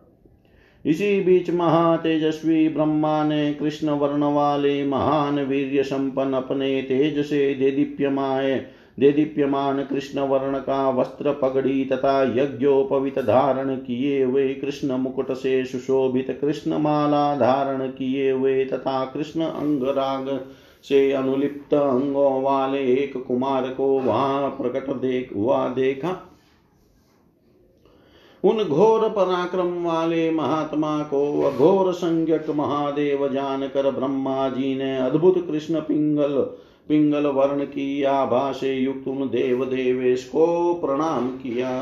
इसी 0.85 1.21
बीच 1.21 1.51
महातेजस्वी 1.51 2.69
ब्रह्मा 2.69 3.23
ने 3.25 3.53
कृष्ण 3.55 3.91
वर्ण 3.91 4.33
वाले 4.35 4.85
महान 4.85 5.39
वीर्य 5.41 5.83
संपन्न 5.83 6.35
अपने 6.35 6.81
तेज 6.83 7.25
से 7.27 7.55
देदीप्यमान 9.01 9.83
कृष्ण 9.85 10.21
वर्ण 10.21 10.59
का 10.59 10.91
वस्त्र 10.91 11.33
पगड़ी 11.33 11.85
तथा 11.85 12.23
यज्ञोपवित 12.23 13.19
धारण 13.19 13.75
किए 13.77 14.25
हुए 14.25 14.55
कृष्ण 14.55 14.93
मुकुट 14.93 15.33
से 15.33 15.65
सुशोभित 15.65 16.39
कृष्ण 16.41 16.79
माला 16.79 17.35
धारण 17.37 17.87
किए 17.89 18.31
हुए 18.31 18.65
तथा 18.65 19.05
कृष्ण 19.05 19.41
अंगराग 19.41 20.47
से 20.83 21.13
अनुलिप्त 21.13 21.75
अंगों 21.75 22.43
वाले 22.43 22.85
एक 22.93 23.17
कुमार 23.29 23.63
को 23.63 23.87
वहाँ 23.99 24.49
प्रकट 24.51 24.91
देख, 24.91 25.37
हुआ 25.37 25.69
देखा। 25.69 26.31
उन 28.45 28.65
घोर 28.65 29.09
पराक्रम 29.09 29.85
वाले 29.85 30.31
महात्मा 30.31 31.03
को 31.03 31.43
अघोर 31.43 31.93
संज्ञक 31.93 32.51
महादेव 32.51 33.29
जानकर 33.29 33.91
ब्रह्मा 33.91 34.49
जी 34.49 34.75
ने 34.75 34.97
अद्भुत 34.97 35.47
कृष्ण 35.51 35.81
पिंगल 35.81 36.47
पिंगल 36.89 37.27
वर्ण 37.27 37.65
की 37.65 38.03
आभा 38.03 38.53
से 38.53 38.75
युक्त 38.75 39.09
उन 39.09 39.29
देव 39.29 39.65
देवेश 39.65 40.25
को 40.25 40.75
प्रणाम 40.75 41.29
किया। 41.29 41.81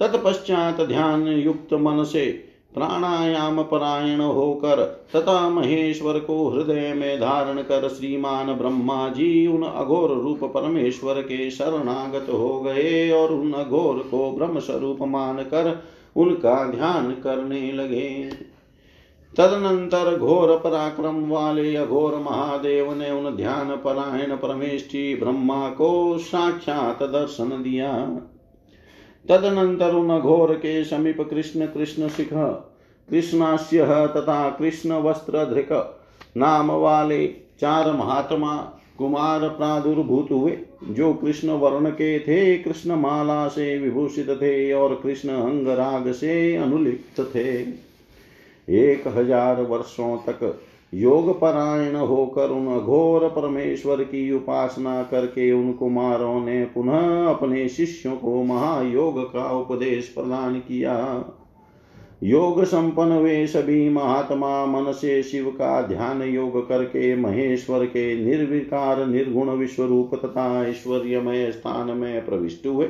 तत्पश्चात 0.00 0.80
ध्यान 0.80 1.26
युक्त 1.28 1.74
मन 1.74 2.04
से 2.04 2.26
प्राणायाम 2.74 3.62
परायण 3.62 4.20
होकर 4.20 4.84
तथा 5.16 5.48
महेश्वर 5.48 6.18
को 6.18 6.48
हृदय 6.48 6.92
में 6.94 7.20
धारण 7.20 7.62
कर 7.62 7.88
श्रीमान 7.88 8.52
ब्रह्मा 8.52 9.08
जी 9.08 9.46
उन 9.46 9.62
अघोर 9.62 10.10
रूप 10.10 10.44
परमेश्वर 10.44 11.22
के 11.22 11.50
शरणागत 11.50 12.26
हो 12.30 12.60
गए 12.60 13.10
और 13.10 13.32
उन 13.32 13.52
अघोर 13.52 13.98
को 14.10 14.30
ब्रह्म 14.32 14.58
स्वरूप 14.58 14.98
मानकर 15.02 15.82
उनका 16.16 16.64
ध्यान 16.64 17.10
करने 17.10 17.72
लगे। 17.72 18.30
तदनंतर 19.36 20.16
घोर 20.18 20.56
पराक्रम 20.56 21.28
वाले 21.28 21.74
अघोर 21.76 22.14
महादेव 22.16 22.92
ने 22.94 23.10
उन 23.10 23.36
ध्यान 23.36 23.76
परायण 23.76 24.36
परमेष्ठी 24.36 25.14
ब्रह्मा 25.14 25.68
को 25.68 26.18
साक्षात 26.18 27.02
दर्शन 27.02 27.48
दिया। 27.62 27.92
तदनंतर 29.28 29.94
उन 29.94 30.18
घोर 30.20 30.54
के 30.54 30.84
समीप 30.84 31.20
कृष्ण 31.20 31.66
कृष्ण 31.66 32.08
शिख 32.08 32.32
कृष्णास्य 33.08 33.84
तथा 34.16 34.48
कृष्ण 34.50 34.92
वस्त्र 34.92 35.44
धृक 35.44 35.72
नाम 36.36 36.70
वाले 36.70 37.26
चार 37.60 37.92
महात्मा 37.92 38.56
कुमार 38.98 39.48
प्रादुर्भूत 39.48 40.30
हुए, 40.30 40.58
जो 40.84 41.12
कृष्ण 41.14 41.50
वर्ण 41.50 41.90
के 41.90 42.18
थे, 42.18 42.56
कृष्ण 42.58 42.96
माला 42.96 43.48
से 43.48 43.76
विभूषित 43.78 44.30
थे 44.30 44.72
और 44.72 44.94
कृष्ण 44.94 45.28
अंगराग 45.28 46.12
से 46.12 46.56
अनुलिप्त 46.56 47.20
थे। 47.20 47.87
एक 48.68 49.06
हज़ार 49.08 49.62
वर्षों 49.62 50.16
तक 50.28 50.58
योग 50.92 51.30
परायण 51.40 51.96
होकर 51.96 52.50
उन 52.50 52.66
अघोर 52.74 53.28
परमेश्वर 53.28 54.02
की 54.02 54.30
उपासना 54.32 55.02
करके 55.02 55.50
उन 55.52 55.72
कुमारों 55.72 56.40
ने 56.40 56.64
पुनः 56.64 57.26
अपने 57.26 57.68
शिष्यों 57.68 58.16
को 58.16 58.42
महायोग 58.42 59.22
का 59.24 59.50
उपदेश 59.50 60.08
प्रदान 60.08 60.58
किया। 60.58 60.94
योग 62.22 62.62
संपन्न 62.64 63.12
वे 63.12 63.46
सभी 63.46 63.88
महात्मा 63.88 64.64
मन 64.66 64.92
से 64.92 65.22
शिव 65.22 65.50
का 65.50 65.80
ध्यान 65.82 66.22
योग 66.22 66.68
करके 66.68 67.14
महेश्वर 67.16 67.84
के 67.86 68.24
निर्विकार 68.24 69.06
निर्गुण 69.06 69.50
विश्व 69.50 69.84
रूप 69.84 70.14
तथा 70.14 70.64
ऐश्वर्यमय 70.66 71.50
स्थान 71.50 71.90
में 71.90 72.24
प्रविष्ट 72.26 72.66
हुए। 72.66 72.88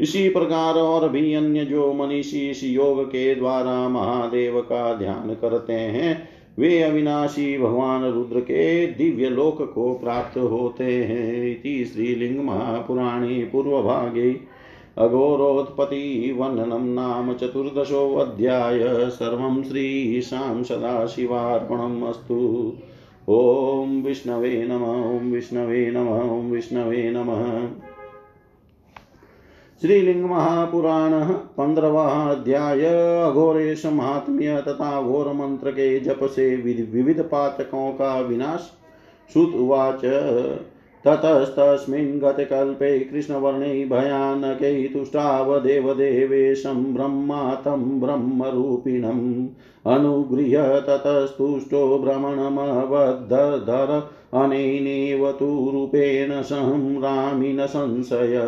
इसी 0.00 0.28
प्रकार 0.28 0.74
और 0.74 1.08
भी 1.08 1.34
अन्य 1.34 1.64
जो 1.64 1.92
मनीषी 1.92 2.50
इस 2.50 2.64
योग 2.64 3.04
के 3.04 3.34
द्वारा 3.34 3.88
महादेव 3.88 4.60
का 4.60 4.94
ध्यान 4.94 5.34
करते 5.34 5.72
हैं, 5.72 6.28
वे 6.58 6.82
अविनाशी 6.82 7.58
भगवान 7.58 8.04
रुद्र 8.04 8.40
के 8.40 8.86
दिव्य 8.86 9.28
लोक 9.28 9.72
को 9.74 9.94
प्राप्त 9.94 10.38
होते 10.38 11.04
हैं 11.04 11.50
इति 11.50 11.84
श्रीलिंग 11.84 12.44
महापुराणे 12.44 13.48
पूर्वभागे। 13.52 14.40
अघोरोत्पत्ति 14.98 16.34
वर्णनं 16.36 16.94
नाम 16.94 17.32
चतुर्दशो 17.32 17.70
चतुर्दशोऽध्याय 17.72 19.10
सर्वं 19.10 19.62
श्रीशां 19.62 20.62
सदाशिवार्पणम् 20.62 22.02
अस्तु। 22.02 22.72
ॐ 23.28 24.02
विष्णवे 24.02 24.68
नम, 24.70 24.84
ॐ 24.84 25.32
विष्णवे 25.32 25.90
नम, 25.90 26.08
ॐ 26.08 26.50
विष्णवे 26.50 27.10
नमः। 27.10 27.89
श्रीलिंग 29.82 30.24
महापुराण 30.24 31.12
पंद्रवा 31.58 32.06
अध्याय 32.06 32.84
अघोरेश 33.22 33.86
महात्म्य 33.86 34.64
तथा 34.68 35.02
घोर 35.02 35.32
मंत्र 35.32 35.70
के 35.70 36.00
जप 36.00 36.24
से 36.24 36.56
विविध 36.56 37.20
पातकों 37.20 37.92
का 37.92 38.20
विनाश 38.20 38.70
सुत 39.34 39.54
उवाच। 39.54 40.00
ततस्तस्मिन् 41.04 42.20
गतकल्पे 42.20 42.98
कृष्णवर्णे 42.98 43.84
भयानकै 43.84 44.84
तुष्टावदेवदेवेशं 44.84 46.94
ब्रह्मा 46.94 47.54
तं 47.54 48.00
ब्रह्मरूपिणम् 48.00 49.48
अनुगृह्य 49.86 50.84
ततस्तुष्टो 50.88 51.98
भ्रमणमवद्धर 51.98 54.10
अनेनेव 54.34 55.32
तु 55.32 55.70
रूपेण 55.72 56.42
संशय। 57.66 58.40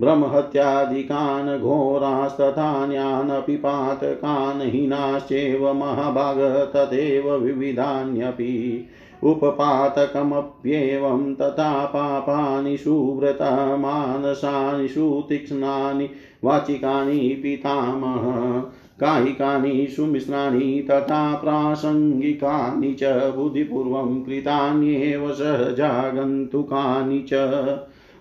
ब्रह्महत्यादिकान् 0.00 1.60
घोरास्तथान्यानपि 1.60 3.56
पातकान् 3.56 4.62
हीनाश्चैव 4.62 5.72
महाभाग 5.72 6.70
तथैव 6.76 7.34
विविधान्यपि 7.34 8.86
उपपातकमप्येवं 9.24 11.34
तथा 11.34 11.84
पापानि 11.84 12.76
सुव्रता 12.76 13.76
मानसानि 13.76 14.88
सुतीक्ष्णानि 14.88 16.10
वाचिकानि 16.44 17.40
पितामह 17.42 18.60
कायिकानि 19.00 19.88
सुमिश्राणि 19.88 20.86
तथा 20.90 21.34
प्रासङ्गिकानि 21.34 22.94
च 22.94 23.32
बुद्धिपूर्वं 23.36 24.20
कृतान्येव 24.20 25.32
सहजागन्तुकानि 25.32 27.26
च। 27.32 27.34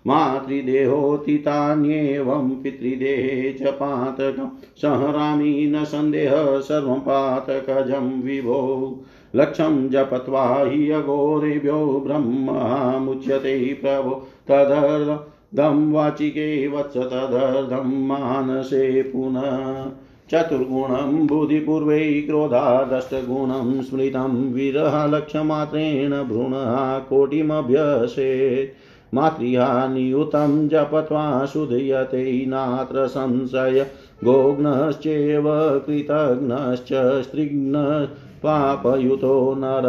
मातृदेहोतितान्येवं 0.08 2.50
पितृदेहे 2.50 3.54
च 3.54 3.72
पातकं। 3.72 4.50
संहरामि 4.78 5.72
न 5.76 5.84
सन्देहः 5.84 6.60
सर्वं 6.60 7.00
पातकजं 7.00 8.22
विभो। 8.22 9.02
लक्षं 9.36 9.90
जपत्वा 9.90 10.66
हि 10.66 10.92
अघोरेभ्यो 10.92 12.04
ब्रह्ममुच्यते 12.08 13.74
प्रभो। 13.74 14.28
तदर्दं 14.48 15.92
वाचिके 15.92 16.68
वत्स, 16.68 16.98
तदर्धं 16.98 18.08
मानसे 18.08 19.02
पुनः। 19.02 19.86
चतुर्गुणं 20.32 21.28
बुधिपूर्वै 21.28 22.22
क्रोधादष्टगुणं 22.22 23.82
स्मृतं 23.82 24.54
विरहलक्ष्यमात्रेण 24.54 26.10
भ्रूणः 26.10 27.00
कोटिमभ्यसेत् 27.00 28.85
मातृहा 29.16 29.88
नियुतं 29.88 30.68
जपत्वा 30.68 31.46
सुधीयते 31.46 32.46
नात्र 32.46 33.08
संशय 33.08 33.86
गोघ्नश्चैव 34.24 35.44
कृतघ्नश्च 35.86 37.24
स्त्रिघ्न 37.24 38.08
पापयुतो 38.44 39.56
नर। 39.58 39.86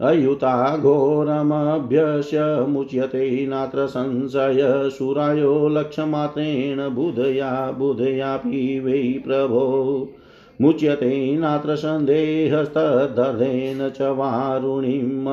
अयुता 0.00 0.76
घोरमभ्यस्य 0.76 2.66
मुच्यते 2.68 3.46
नात्र 3.46 3.86
संशय, 3.86 4.90
सुरायो 4.98 5.68
लक्ष्यमात्रेण 5.68 6.94
बुधया, 6.94 7.74
बुधयापि 7.78 8.80
वै 8.80 9.22
प्रभो। 9.26 10.08
मुच्यते 10.60 11.38
नात्र 11.38 11.76
सन्देहस्तदर्धेन 11.76 13.90
च 13.90 14.02
वारुणीं 14.02 15.24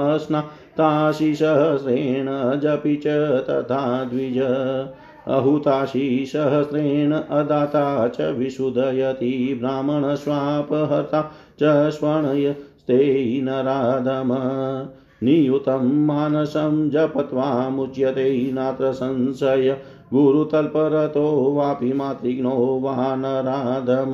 स्नाताशिसहस्रेण 0.73 2.25
जपि 2.59 2.95
च 2.95 3.07
तथा 3.49 4.03
द्विज। 4.03 4.37
अहुताशिसहस्रेण 5.27 7.13
अदाता 7.13 8.07
च 8.07 8.21
विशुदयति 8.21 9.57
ब्राह्मणस्वापहर्ता 9.59 11.21
च 11.59 11.89
स्वर्णयस्ते 11.89 13.41
नराधम 13.43 14.31
नियुतं 15.23 16.05
मानसं 16.05 16.89
जपत्वा 16.89 17.69
मुच्यते 17.69 18.51
नात्र 18.53 18.91
संशय। 18.91 19.77
गुरुतल्परतो 20.13 21.53
वापि 21.53 21.93
मातृघ्नो 21.93 22.79
वा 22.83 23.15
नराधम 23.15 24.11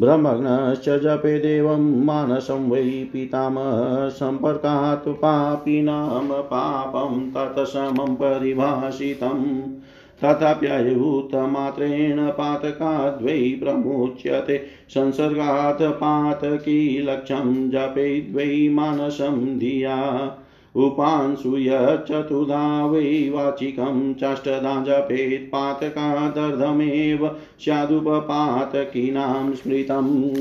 ब्रह्मग्नश्च 0.00 0.88
जपे 0.88 1.38
देवं 1.38 2.04
मानसं 2.04 2.70
वै 2.70 3.08
पितामह 3.12 4.08
सम्पर्कात् 4.08 5.08
पापिनां 5.08 6.42
पापं 6.42 7.30
तत्समं 7.30 8.14
परिभाषितम्। 8.14 9.72
तथाप्ययुतमात्रेण 10.24 12.30
पातकाद्वै 12.30 13.58
प्रमुच्यते। 13.62 14.62
संसर्गात् 14.88 15.82
पातकी 15.82 17.02
लक्ष्यं 17.02 17.70
जपेद्वै 17.70 18.68
मानसं 18.72 19.58
धिया। 19.58 20.36
उपांशुयचतुधा 20.76 22.86
वै 22.86 23.30
वाचिकं 23.34 24.14
चाष्टदा 24.14 24.84
जपेत् 24.84 25.52
पातकादर्धमेव 25.52 27.36
स्यादुपपातकीनां 27.60 29.54
स्मृतम्। 29.54 30.34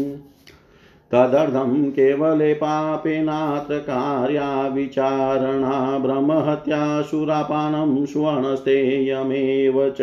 तदर्थं 1.11 1.91
केवले 1.91 2.53
पापेनात्र 2.53 3.77
कार्या 3.77 4.67
विचारणा 4.67 5.97
ब्रह्महत्यासुरापानं 5.97 8.05
स्वर्णस्तेयमेव 8.05 9.89
च। 9.89 10.01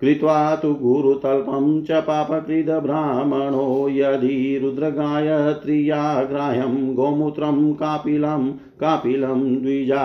कृत्वा 0.00 0.54
तु 0.54 0.74
गुरुतल्पं 0.74 1.82
च 1.82 1.90
पापकृदब्राह्मणो 1.90 3.88
यदि 3.88 4.58
रुद्रगायत्र्या 4.62 6.22
ग्राह्यं 6.22 6.94
गोमूत्रं 6.94 7.72
कापिलं 7.72 8.50
कापिलं 8.80 9.62
द्विजा 9.62 10.04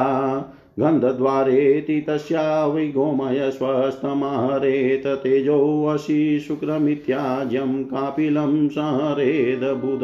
गन्धद्वारेति 0.80 2.00
तस्या 2.02 2.66
वै 2.66 2.88
गोमय 2.88 3.52
स्वस्तमहरेत 3.52 5.08
तेजोऽसि 5.08 6.40
शुक्रमित्याज्यं 6.40 7.84
कापिलं 7.84 8.68
संहरेद 8.70 9.64
बुध। 9.64 10.04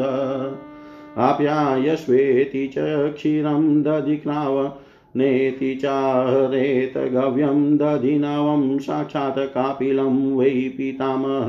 आप्यायस्वेति 1.18 2.66
च 2.66 2.74
क्षीरं 3.14 3.82
दधिक्राव 3.82 4.72
नेति 5.18 5.74
चाहरेत 5.74 6.98
गव्यं 6.98 7.76
दधिनवं 7.76 8.78
साक्षात् 8.78 9.38
कापिलं 9.38 10.36
वै 10.36 10.50
पितामह। 10.50 11.48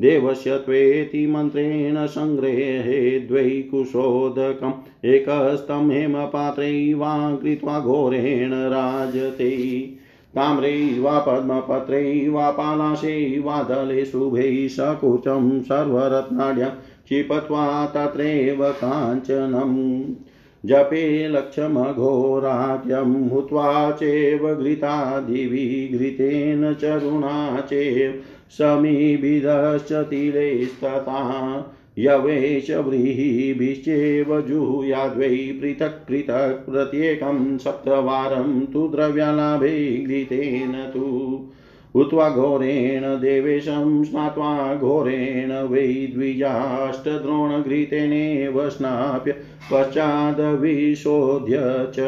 देवस्य 0.00 0.56
त्वेति 0.56 1.26
मन्त्रेण 1.26 2.06
सङ्ग्रहे 2.06 3.18
द्वै 3.18 3.50
कुशोदकम् 3.50 5.06
एकस्तं 5.06 5.90
हेमपात्रै 5.90 6.94
वा 6.94 7.34
कृत्वा 7.34 7.80
घोरेण 7.80 8.50
राजते। 8.52 9.50
ताम्रै 10.34 10.98
वा 10.98 11.18
पद्मपत्रै 11.18 12.28
वा 12.28 12.50
पालाशै 12.50 13.40
वा 13.44 13.62
दले 13.62 14.04
शुभै 14.04 14.68
सकुचं 14.70 15.60
सर्वरत्नाढ्यं 15.60 16.70
क्षिपत्वा 17.04 17.86
तत्रैव 17.86 18.70
काञ्चनम् 18.70 20.04
जपे 20.66 21.28
लक्ष्यमघोराख्यं 21.28 23.28
हुत्वा 23.28 23.90
चैव 23.90 24.54
घृतादिभिः 24.54 25.98
घृतेन 25.98 26.74
चरुणा 26.74 27.60
चैव 27.60 28.14
समीभिदश्च 28.50 29.92
तिलेस्तथा 29.92 31.74
यवेश 31.98 32.70
व्रीहिभिश्चेव 32.70 34.40
जुहुयाद्वै 34.40 35.58
पृथक् 35.60 36.08
पृथक् 36.08 36.70
प्रत्येकं 36.70 37.58
सप्तवारं 37.58 38.66
तु 38.66 38.88
द्रव्यलाभे 38.88 40.04
घृतेन 40.06 40.90
तु 40.94 41.06
हुत्वा 41.94 42.30
घोरेण 42.30 43.20
देवेशं 43.20 44.04
स्नात्वा 44.04 44.74
घोरेण 44.74 45.66
वै 45.66 46.10
द्विजाष्टद्रोणघृतेनेव 46.14 48.68
स्नाप्य 48.68 49.34
पश्चादविशोध्य 49.72 51.86
च। 51.94 51.98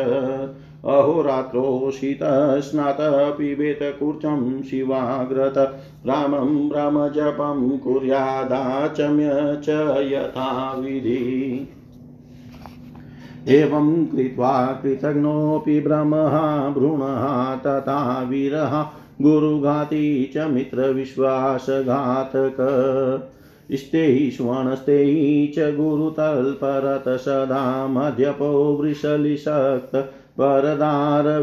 अहोरात्रोषितस्नात 0.85 2.97
पिबेत 3.39 3.79
कूर्चं 3.83 4.63
शिवाग्रत। 4.63 5.59
रामं 6.07 6.71
रामजपं 6.71 7.79
कुर्यादाचम्य 7.79 9.61
च 9.65 9.69
यथाविधि 10.13 11.69
एवं 13.49 14.07
कृत्वा 14.07 14.81
कृतघ्नोऽपि 14.83 15.81
ब्रह्मः, 15.81 16.69
भ्रूणः, 16.69 17.57
तथा 17.57 18.23
वीरः, 18.23 18.87
गुरुघाती 19.23 20.33
च 20.35 20.39
मित्रविश्वासघातक। 20.39 21.67
स्तेहि 23.73 24.31
स्वर्णस्तेहि 24.31 25.53
च 25.59 25.59
गुरुतल्परत 25.59 27.19
सदा 27.19 27.87
मध्यपो 27.87 28.79
वृषलिशक्त 28.83 29.97
परदारविदर्शक 30.41 31.39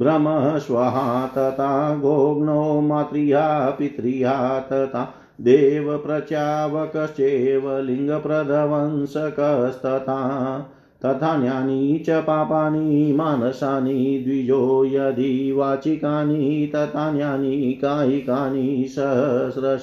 भ्रमः 0.00 0.58
स्वहा 0.58 1.26
तथा 1.26 1.94
गोग्नो 1.94 2.80
मातृया, 2.80 3.76
पितृया 3.78 4.58
तथा 4.58 5.14
देवप्रचावकश्चेव 5.40 7.78
लिङ्गप्रदवंशकस्तथा 7.78 10.66
तथान्यानि 11.06 12.02
च 12.06 12.10
पापानि, 12.10 13.12
मानसानि, 13.12 14.20
द्विजो 14.24 14.84
यदि 14.84 15.52
वाचिकानि 15.52 16.70
तथान्यानि 16.74 17.78
कायिकानि 17.82 18.86
सहस्रश। 18.88 19.82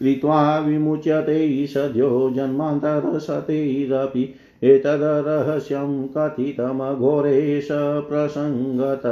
कृत्वा 0.00 0.58
विमुच्यते 0.58 1.66
सद्यो 1.66 2.30
जन्मान्तरसतैरपि 2.30 4.34
एतदरहस्यं 4.62 6.08
कथितमघोरेश 6.08 7.68
प्रसङ्गत। 8.08 9.02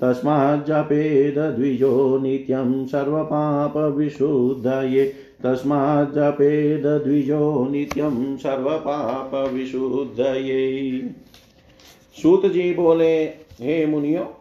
तस्माज्जपेदद्विजो 0.00 2.18
नित्यं 2.18 2.86
सर्वपापविशुद्धये। 2.86 5.12
तस्माज्जपेदद्विजो 5.44 7.68
नित्यं 7.70 8.36
सर्वपापविशुद्धये। 8.36 11.10
सूत 12.22 12.46
जी 12.46 12.74
बोले, 12.74 13.32
हे 13.60 13.86
मुनियो, 13.86 14.36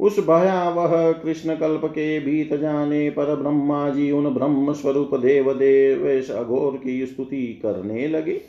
उस 0.00 0.18
भयावह 0.18 1.12
कृष्ण 1.12 1.56
कल्प 1.56 1.84
के 1.84 2.20
बीत 2.20 2.54
जाने 2.54 3.10
पर 3.10 3.36
ब्रह्मा 3.36 3.90
जी 3.90 4.10
उन 4.10 4.34
ब्रह्म 4.34 4.72
स्वरूप 4.72 5.14
देव 5.14 5.54
देव 5.54 6.36
अघोर 6.36 6.80
की 6.84 7.06
स्तुति 7.06 7.60
करने 7.62 8.08
लगे। 8.08 8.40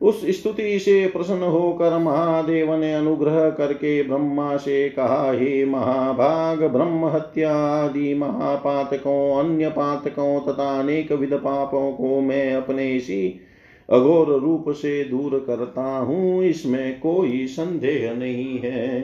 उस 0.00 0.20
स्तुति 0.30 0.78
से 0.78 1.06
प्रसन्न 1.06 1.42
होकर 1.42 1.96
महादेव 1.98 2.74
ने 2.74 2.92
अनुग्रह 2.94 3.48
करके 3.50 4.02
ब्रह्मा 4.02 4.56
से 4.56 4.88
कहा, 4.88 5.32
हे 5.32 5.64
महाभाग, 5.64 6.62
ब्रह्म 6.62 7.06
हत्या 7.06 7.54
आदि 7.54 8.14
महापातकों, 8.14 9.38
अन्य 9.38 9.68
पातकों 9.68 10.40
तथा 10.40 10.78
अनेक 10.78 11.12
विध 11.12 11.34
पापों 11.34 11.92
को 11.92 12.20
मैं 12.20 12.52
अपने 12.54 12.90
इसी 12.92 13.40
अघोर 13.88 14.28
रूप 14.40 14.64
से 14.70 15.02
दूर 15.04 15.38
करता 15.46 15.82
हूँ, 15.82 16.42
इसमें 16.44 17.00
कोई 17.00 17.46
संदेह 17.46 18.12
नहीं 18.14 18.58
है। 18.58 19.00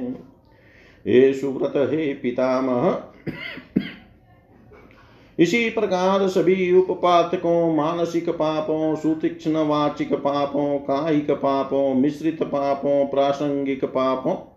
ये 1.07 1.33
सुव्रत, 1.33 1.73
हे 1.91 2.13
पितामह 2.15 2.91
इसी 5.39 5.71
प्रकार 5.71 6.29
सभी 6.29 6.73
उपपातकों, 6.73 7.75
मानसिक 7.75 8.31
पापों, 8.31 8.97
सुतीक्ष्ण 8.97 9.57
वाचिक 9.57 10.15
पापों, 10.15 10.79
कायिक 10.79 11.31
पापों, 11.31 11.95
मिश्रित 11.95 12.43
पापों, 12.43 13.07
प्रासंगिक 13.07 13.85
पापों 13.85 14.51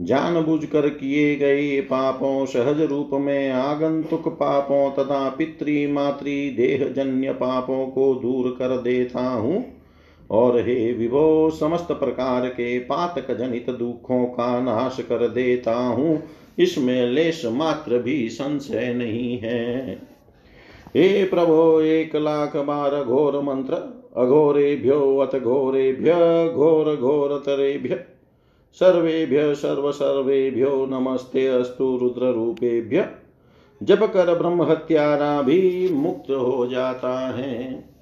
जानबूझ 0.00 0.64
कर 0.64 0.88
किए 0.88 1.36
गए 1.36 1.80
पापों, 1.80 2.46
सहज 2.46 2.80
रूप 2.80 3.10
में 3.12 3.50
आगंतुक 3.50 4.28
पापों 4.28 4.90
तथा 4.90 5.28
पितृ, 5.28 5.92
मातृ, 5.92 6.50
देहजन्य 6.50 7.32
पापों 7.32 7.86
को 7.86 8.14
दूर 8.14 8.50
कर 8.58 8.76
देता 8.82 9.28
हूँ। 9.28 9.64
और 10.30 10.60
हे 10.60 10.92
विभो, 10.92 11.50
समस्त 11.50 11.92
प्रकार 11.92 12.46
के 12.46 12.78
पातक 12.78 13.38
जनित 13.38 13.70
दुखों 13.70 14.24
का 14.24 14.60
नाश 14.60 14.96
कर 15.00 15.28
देता 15.28 15.76
हूँ। 15.76 16.22
इसमें 16.58 17.06
लेश 17.06 17.44
मात्र 17.46 17.98
भी 17.98 18.28
संशय 18.28 18.92
नहीं 18.94 19.38
है। 19.38 19.92
हे 20.96 21.24
प्रभो, 21.24 21.80
एक 21.80 22.16
लाख 22.16 22.56
बार 22.56 23.04
घोर 23.04 23.40
मंत्र, 23.40 23.74
अघोरेभ्यो 24.16 25.16
अथ 25.16 25.38
घोरेभ्य, 25.38 26.12
घोर 26.54 26.96
घोर 26.96 27.38
तरेभ्य। 27.46 28.04
सर्वेभ्य 28.80 29.54
सर्व 29.54 29.90
सर्वेभ्यो 29.92 30.86
नमस्ते 30.86 31.46
अस्तु 31.46 31.96
रुद्र 31.96 32.32
रूपेभ्य 32.32 33.08
जब 33.82 34.12
कर 34.12 34.34
ब्रह्म 34.38 34.62
हत्यारा 34.62 35.42
भी 35.42 35.88
मुक्त 35.92 36.30
हो 36.30 36.66
जाता 36.66 37.12
है। 37.28 37.95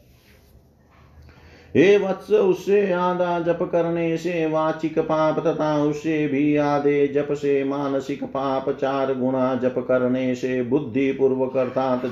हे 1.76 1.96
वत्स, 1.98 2.30
उससे 2.30 2.92
आधा 2.92 3.40
जप 3.40 3.58
करने 3.62 4.16
से 4.16 4.46
वाचिक 4.46 4.98
पाप 4.98 5.46
तथा 5.46 5.84
उससे 5.84 6.26
भी 6.28 6.56
आधे 6.56 7.08
जप 7.08 7.28
से 7.32 7.64
मानसिक 7.64 8.24
पाप 8.24 8.70
चार 8.70 9.14
गुणा 9.14 9.54
जप 9.54 9.74
करने 9.88 10.34
से 10.34 10.62
बुद्धि 10.62 11.12
पूर्वक 11.12 11.56
अर्थात 11.56 12.02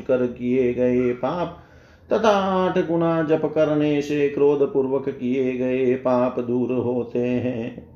कर 0.00 0.26
किए 0.26 0.74
गए 0.74 1.12
पाप 1.12 1.58
तथा 2.12 2.30
आठ 2.30 2.78
गुणा 2.78 3.22
जप 3.22 3.42
करने 3.44 4.02
से 4.02 4.28
क्रोध 4.28 4.72
पूर्वक 4.72 5.08
किए 5.08 5.52
गए 5.52 5.94
पाप 5.94 6.40
दूर 6.40 6.72
होते 6.72 7.18
हैं। 7.18 7.93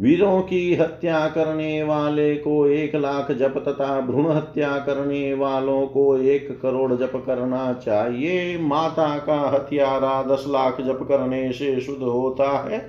वीरों 0.00 0.40
की 0.42 0.74
हत्या 0.74 1.26
करने 1.28 1.82
वाले 1.82 2.34
को 2.36 2.66
एक 2.66 2.94
लाख 2.96 3.30
जप 3.32 3.54
तथा 3.58 4.00
भ्रूण 4.00 4.30
हत्या 4.30 4.68
करने 4.78 5.32
वालों 5.34 5.80
को 5.86 6.16
एक 6.18 6.48
करोड़ 6.62 6.92
जप 6.92 7.12
करना 7.26 7.72
चाहिए। 7.84 8.58
माता 8.58 9.16
का 9.18 9.38
हत्यारा 9.48 10.22
दस 10.24 10.44
लाख 10.48 10.80
जप 10.80 11.04
करने 11.08 11.52
से 11.52 11.80
शुद्ध 11.80 12.02
होता 12.02 12.48
है। 12.68 12.80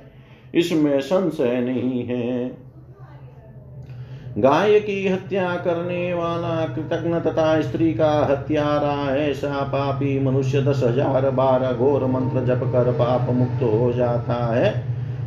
इसमें 0.55 0.99
संशय 1.01 1.59
नहीं 1.61 2.03
है। 2.03 2.47
गाय 4.37 4.79
की 4.79 5.07
हत्या 5.07 5.55
करने 5.55 6.13
वाला 6.13 6.65
कृतज्ञ 6.67 7.19
तथा 7.21 7.61
स्त्री 7.61 7.93
का 7.93 8.11
हत्यारा 8.25 9.15
ऐसा 9.17 9.63
पापी 9.63 10.19
मनुष्य 10.19 10.61
दस 10.61 10.83
हज़ार 10.83 11.29
बारह 11.31 11.71
घोर 11.71 12.05
मंत्र 12.05 12.45
जप 12.45 12.63
कर 12.73 12.91
पाप 12.93 13.29
मुक्त 13.33 13.63
हो 13.63 13.91
जाता 13.93 14.45
है। 14.55 14.73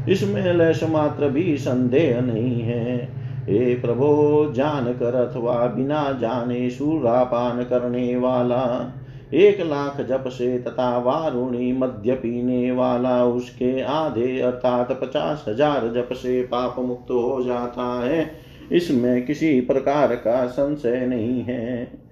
इसमें 0.09 0.53
लैश 0.53 0.83
मात्र 0.85 1.29
भी 1.29 1.57
संदेह 1.57 2.21
नहीं 2.21 2.61
है। 2.61 2.97
हे 3.45 3.75
प्रभो, 3.75 4.53
जान 4.57 4.85
कर 4.93 5.15
अथवा 5.15 5.67
बिना 5.67 6.13
जाने 6.13 6.71
सूरापान 6.71 7.63
करने 7.63 8.17
वाला, 8.17 8.93
एक 9.35 9.61
लाख 9.61 10.01
जप 10.01 10.25
से 10.29 10.59
तथा 10.59 10.99
वारुणी 10.99 11.73
मध्य 11.73 12.15
पीने 12.15 12.71
वाला, 12.73 13.25
उसके 13.25 13.81
आधे 13.81 14.41
अर्थात 14.41 14.93
पचास 14.93 15.45
हज़ार 15.49 15.89
जप 15.95 16.13
से 16.13 16.43
पाप 16.43 16.77
मुक्त 16.79 17.11
हो 17.11 17.43
जाता 17.43 18.05
है। 18.05 18.31
इसमें 18.73 19.25
किसी 19.27 19.61
प्रकार 19.61 20.15
का 20.15 20.47
संशय 20.47 21.07
नहीं 21.07 21.43
है। 21.43 22.04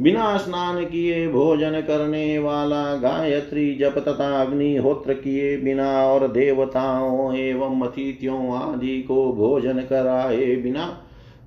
बिना 0.00 0.36
स्नान 0.36 0.84
किए 0.84 1.28
भोजन 1.28 1.80
करने 1.80 2.38
वाला 2.38 2.94
गायत्री 2.94 3.74
जप 3.74 3.98
तथा 3.98 4.42
अग्निहोत्र 4.42 5.14
किए 5.14 5.56
बिना 5.56 5.90
और 6.06 6.28
देवताओं 6.28 7.34
एवं 7.34 7.80
अतिथियों 7.80 8.54
आदि 8.54 9.00
को 9.02 9.32
भोजन 9.32 9.80
कराए 9.80 10.56
बिना 10.56 10.86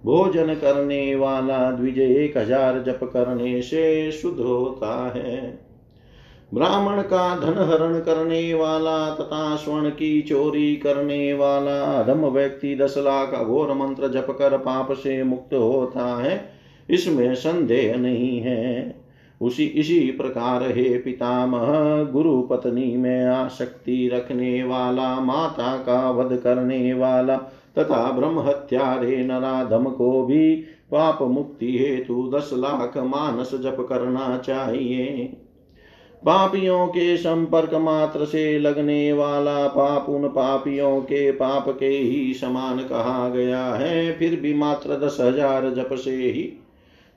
भोजन 0.06 0.54
करने 0.54 1.16
वाला 1.16 1.72
द्विज 1.72 2.00
एक 2.00 2.38
हज़ार 2.38 2.82
जप 2.84 3.00
करने 3.04 3.62
से 3.62 4.12
शुद्ध 4.12 4.40
होता 4.40 5.14
है। 5.16 5.42
ब्राह्मण 6.54 7.02
का 7.02 7.36
धन 7.40 7.58
हरण 7.64 8.00
करने 8.00 8.54
वाला 8.54 9.10
तथा 9.16 9.56
स्वर्ण 9.56 9.90
की 9.90 10.22
चोरी 10.22 10.76
करने 10.76 11.34
वाला 11.34 11.82
अधम 12.00 12.26
व्यक्ति 12.26 12.76
दस 12.76 12.96
लाख 12.98 13.34
अघोर 13.34 13.74
मंत्र 13.74 14.08
जप 14.08 14.28
कर 14.32 14.58
पाप 14.58 14.92
से 14.94 15.24
मुक्त 15.24 15.54
होता 15.54 16.06
है। 16.22 16.53
इसमें 16.90 17.34
संदेह 17.36 17.96
नहीं 17.98 18.40
है। 18.40 18.96
उसी, 19.42 19.66
इसी 19.66 20.00
प्रकार 20.12 20.64
हे 20.68 20.98
पितामह 20.98 22.04
गुरु 22.12 22.42
पत्नी 22.42 22.96
में 22.98 23.26
आसक्ति 23.26 24.10
रखने 24.14 24.64
वाला, 24.64 25.20
माता 25.20 25.76
का 25.78 26.10
वध 26.12 26.36
करने 26.38 26.94
वाला 26.94 27.38
तथा 27.80 28.10
ब्रह्म 28.12 28.40
हत्यारे 28.40 29.24
नराधम 29.26 29.86
को 29.86 30.24
भी 30.26 30.56
पाप 30.92 31.22
मुक्ति 31.22 31.78
हेतु 31.78 32.30
दस 32.34 32.50
लाख 32.54 32.98
मानस 32.98 33.52
जप 33.56 33.86
करना 33.90 34.38
चाहिए। 34.38 35.26
पापियों 36.24 36.86
के 36.88 37.16
संपर्क 37.18 37.74
मात्र 37.76 38.26
से 38.26 38.60
लगने 38.60 39.14
वाला 39.14 39.68
पाप 39.68 40.10
उन 40.10 40.28
पापियों 40.28 41.00
के 41.02 41.32
पाप 41.32 41.70
के 41.70 41.88
ही 41.88 42.34
समान 42.34 42.78
कहा 42.80 43.30
गया 43.30 43.64
है, 43.66 44.12
फिर 44.14 44.40
भी 44.40 44.54
मात्र 44.54 45.00
दस 45.00 45.18
हज़ार 45.22 45.70
जप 45.70 45.94
से 45.96 46.16
ही 46.16 46.52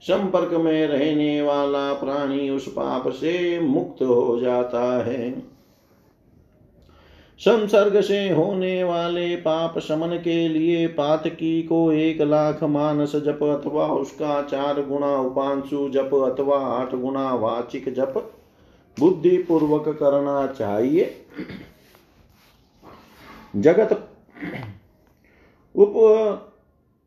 संपर्क 0.03 0.53
में 0.55 0.87
रहने 0.87 1.43
वाला 1.43 1.93
प्राणी 1.93 2.49
उस 2.51 2.69
पाप 2.69 3.09
से 3.09 3.61
मुक्त 3.61 4.03
हो 4.03 4.39
जाता 4.41 4.83
है। 5.05 5.31
संसर्ग 7.39 8.01
से 8.01 8.19
होने 8.31 8.85
वाले 8.85 9.37
पाप 9.37 9.79
शमन 9.79 10.17
के 10.17 10.49
लिए 10.49 10.87
पातकी 10.87 11.63
को 11.63 11.93
एक 11.93 12.21
लाख 12.21 12.63
मानस 12.63 13.17
जप 13.17 13.43
अथवा 13.43 13.87
उसका 13.87 14.43
चार 14.43 14.81
गुणा 14.87 15.17
उपांशु 15.17 15.89
जप 15.89 16.11
अथवा 16.15 16.59
आठ 16.59 16.95
गुणा 16.95 17.35
वाचिक 17.35 17.93
जप 17.95 18.15
बुद्धि 18.97 19.37
पूर्वक 19.39 19.89
करना 19.89 20.47
चाहिए। 20.47 21.15
जगत 23.57 23.93
उप 25.75 25.93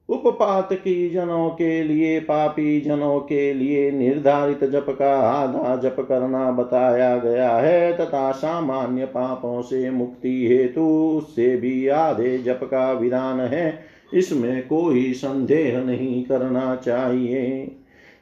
उपपात 0.10 0.74
की 0.74 1.10
जनों 1.10 1.50
के 1.50 1.84
लिए 1.84 2.20
पापी 2.20 2.82
जनों 2.82 3.20
के 3.20 3.54
लिए 3.54 3.92
निर्धारित 3.92 4.64
जप 4.64 4.86
का 4.90 5.20
आधा 5.20 5.76
जप 5.76 5.96
करना 6.00 6.52
बताया 6.52 7.18
गया 7.18 7.52
है 7.52 7.98
तथा 7.98 8.32
सामान्य 8.32 9.06
पापों 9.06 9.62
से 9.62 9.90
मुक्ति 9.90 10.48
हेतु 10.48 10.82
उससे 11.18 11.56
भी 11.58 11.88
आधे 11.88 12.38
जप 12.38 12.60
का 12.64 12.92
विधान 12.92 13.40
है। 13.40 13.80
इसमें 14.14 14.68
कोई 14.68 15.14
संदेह 15.14 15.80
नहीं 15.80 16.24
करना 16.24 16.76
चाहिए। 16.76 17.72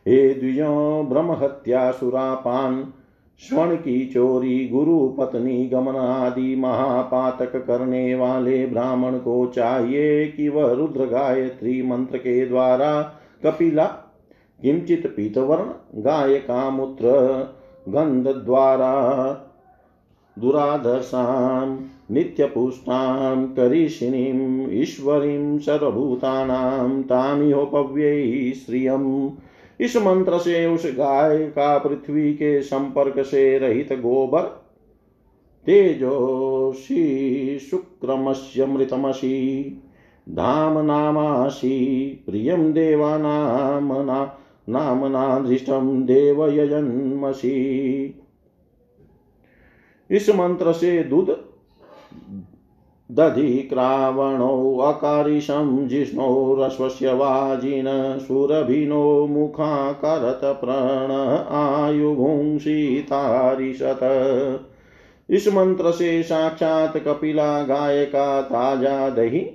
हे 0.08 0.34
द्विजो 0.34 1.04
ब्रह्म 1.10 1.32
हत्या 1.32 1.91
सुरापान 1.91 2.93
स्वर्ण 3.39 3.76
की 3.76 4.06
चोरी, 4.06 4.67
गुरु, 4.67 5.10
पत्नी 5.10 5.67
गमन 5.67 5.95
आदि 5.95 6.56
महापातक 6.56 7.56
करने 7.67 8.15
वाले 8.15 8.65
ब्राह्मण 8.65 9.17
को 9.17 9.45
चाहिए 9.56 10.28
कि 10.28 10.50
वह 10.50 10.71
रुद्र 10.71 11.06
गायत्री 11.06 11.82
मंत्र 11.82 12.17
के 12.17 12.45
द्वारा 12.45 13.02
कपिला, 13.45 13.86
किंचित 14.62 15.08
पीतवर्ण 15.08 16.02
गाय 16.02 16.36
का 16.36 16.69
मूत्र 16.69 17.08
गंध 17.89 18.28
द्वारा 18.28 18.93
दुराधर्षां 20.39 21.78
नित्यपुष्टां 22.12 23.47
करिषिणीम् 23.47 24.71
ईश्वरीं, 24.71 25.60
सर्वभूतानां, 25.60 27.04
तामिहोपव्यै 27.04 28.26
इस 29.79 29.97
मंत्र 29.97 30.39
से 30.39 30.65
उस 30.65 30.85
गाय 30.85 31.37
का 31.37 31.77
पृथ्वी 31.77 32.33
के 32.33 32.61
संपर्क 32.61 33.25
से 33.25 33.57
रहित 33.57 33.93
गोबर 33.93 34.67
तेजोशी 35.65 37.59
शुक्रमस्यमृतमसी 37.59 39.63
धाम 40.29 40.79
नामासी 40.79 42.09
प्रियम 42.25 42.73
देवानामना 42.73 44.37
नामना 44.69 45.39
दृष्टम 45.39 46.05
देव 46.05 46.49
यजन्मसी 46.49 47.53
इस 50.09 50.29
मंत्र 50.29 50.73
से 50.73 51.03
दूध 51.03 51.46
दधिक्रावणौ 53.12 54.78
अकारिशं 54.78 55.88
जिष्णोरश्वस्य 55.88 57.13
वाजिन 57.13 57.86
सुरभिनो 58.20 59.28
मुखाकरत 59.28 60.41
प्रण 60.43 61.12
आयुभुंसीतारिशत 61.56 62.39
इस 65.30 65.48
मंत्र 65.48 65.91
से 65.91 66.24
साक्षात 66.24 66.98
कपिला 66.98 67.63
गाय 67.63 68.06
का 68.06 68.41
ताज़ा 68.41 69.10
दही 69.10 69.46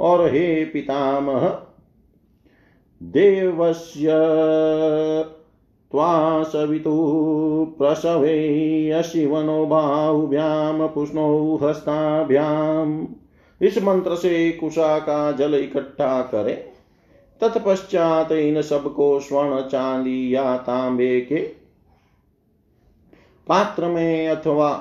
और 0.00 0.30
हे 0.30 0.64
पितामह, 0.64 1.46
देवस्य 3.02 4.08
त्वा 5.92 6.42
सवितु 6.42 6.94
प्रसवे 7.78 8.90
अशिवनो 8.90 9.64
बाहुभ्याम 9.66 10.86
पुष्णो 10.86 11.56
हस्ताभ्याम। 11.62 13.06
इस 13.60 13.82
मंत्र 13.82 14.14
से 14.14 14.50
कुशा 14.52 14.98
का 14.98 15.32
जल 15.32 15.54
इकट्ठा 15.54 16.22
करे, 16.22 16.54
तत्पश्चात 17.40 18.32
इन 18.32 18.62
सबको 18.62 19.20
स्वर्ण 19.20 19.60
चांदी 19.60 20.34
या 20.34 20.56
तांबे 20.56 21.20
के 21.20 21.40
पात्र 23.46 23.86
में 23.86 24.28
अथवा 24.28 24.72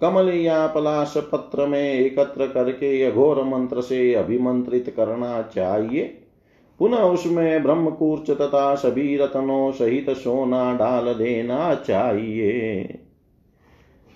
कमल 0.00 0.28
या 0.28 0.66
पलाश 0.66 1.14
पत्र 1.16 1.66
में 1.66 1.92
एकत्र 1.94 2.46
करके 2.46 3.02
अघोर 3.02 3.42
मंत्र 3.44 3.80
से 3.80 4.14
अभिमंत्रित 4.14 4.92
करना 4.96 5.42
चाहिए। 5.42 6.17
पुनः 6.78 6.98
उसमें 6.98 7.62
ब्रह्मकूर्च 7.62 8.30
तथा 8.30 8.74
सभी 8.74 9.16
रत्नों 9.16 9.72
सहित 9.72 10.10
सोना 10.10 10.72
डाल 10.76 11.14
देना 11.14 11.74
चाहिए 11.74 12.82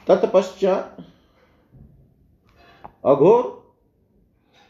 तत्पश्चात 0.07 0.97
अघोर 3.05 3.51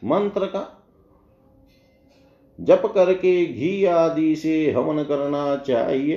मंत्र 0.02 0.46
का 0.46 0.68
जप 2.58 2.82
करके 2.94 3.44
घी 3.46 3.84
आदि 3.84 4.34
से 4.36 4.70
हवन 4.72 5.02
करना 5.04 5.56
चाहिए 5.56 6.16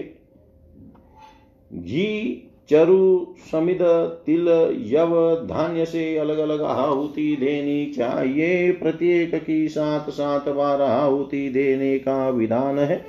घी 1.73 2.41
चरु, 2.69 3.25
समिद, 3.51 3.79
तिल, 4.25 4.47
यव 4.85 5.35
धान्य 5.35 5.85
से 5.85 6.17
अलग 6.17 6.37
अलग 6.37 6.61
आहुति 6.61 7.37
देनी 7.39 7.85
चाहिए। 7.91 8.71
प्रत्येक 8.71 9.43
की 9.45 9.67
सात 9.67 10.09
सात 10.09 10.49
बार 10.49 10.81
आहुति 10.81 11.49
देने 11.49 11.97
का 11.99 12.29
विधान 12.29 12.79
है। 12.79 13.05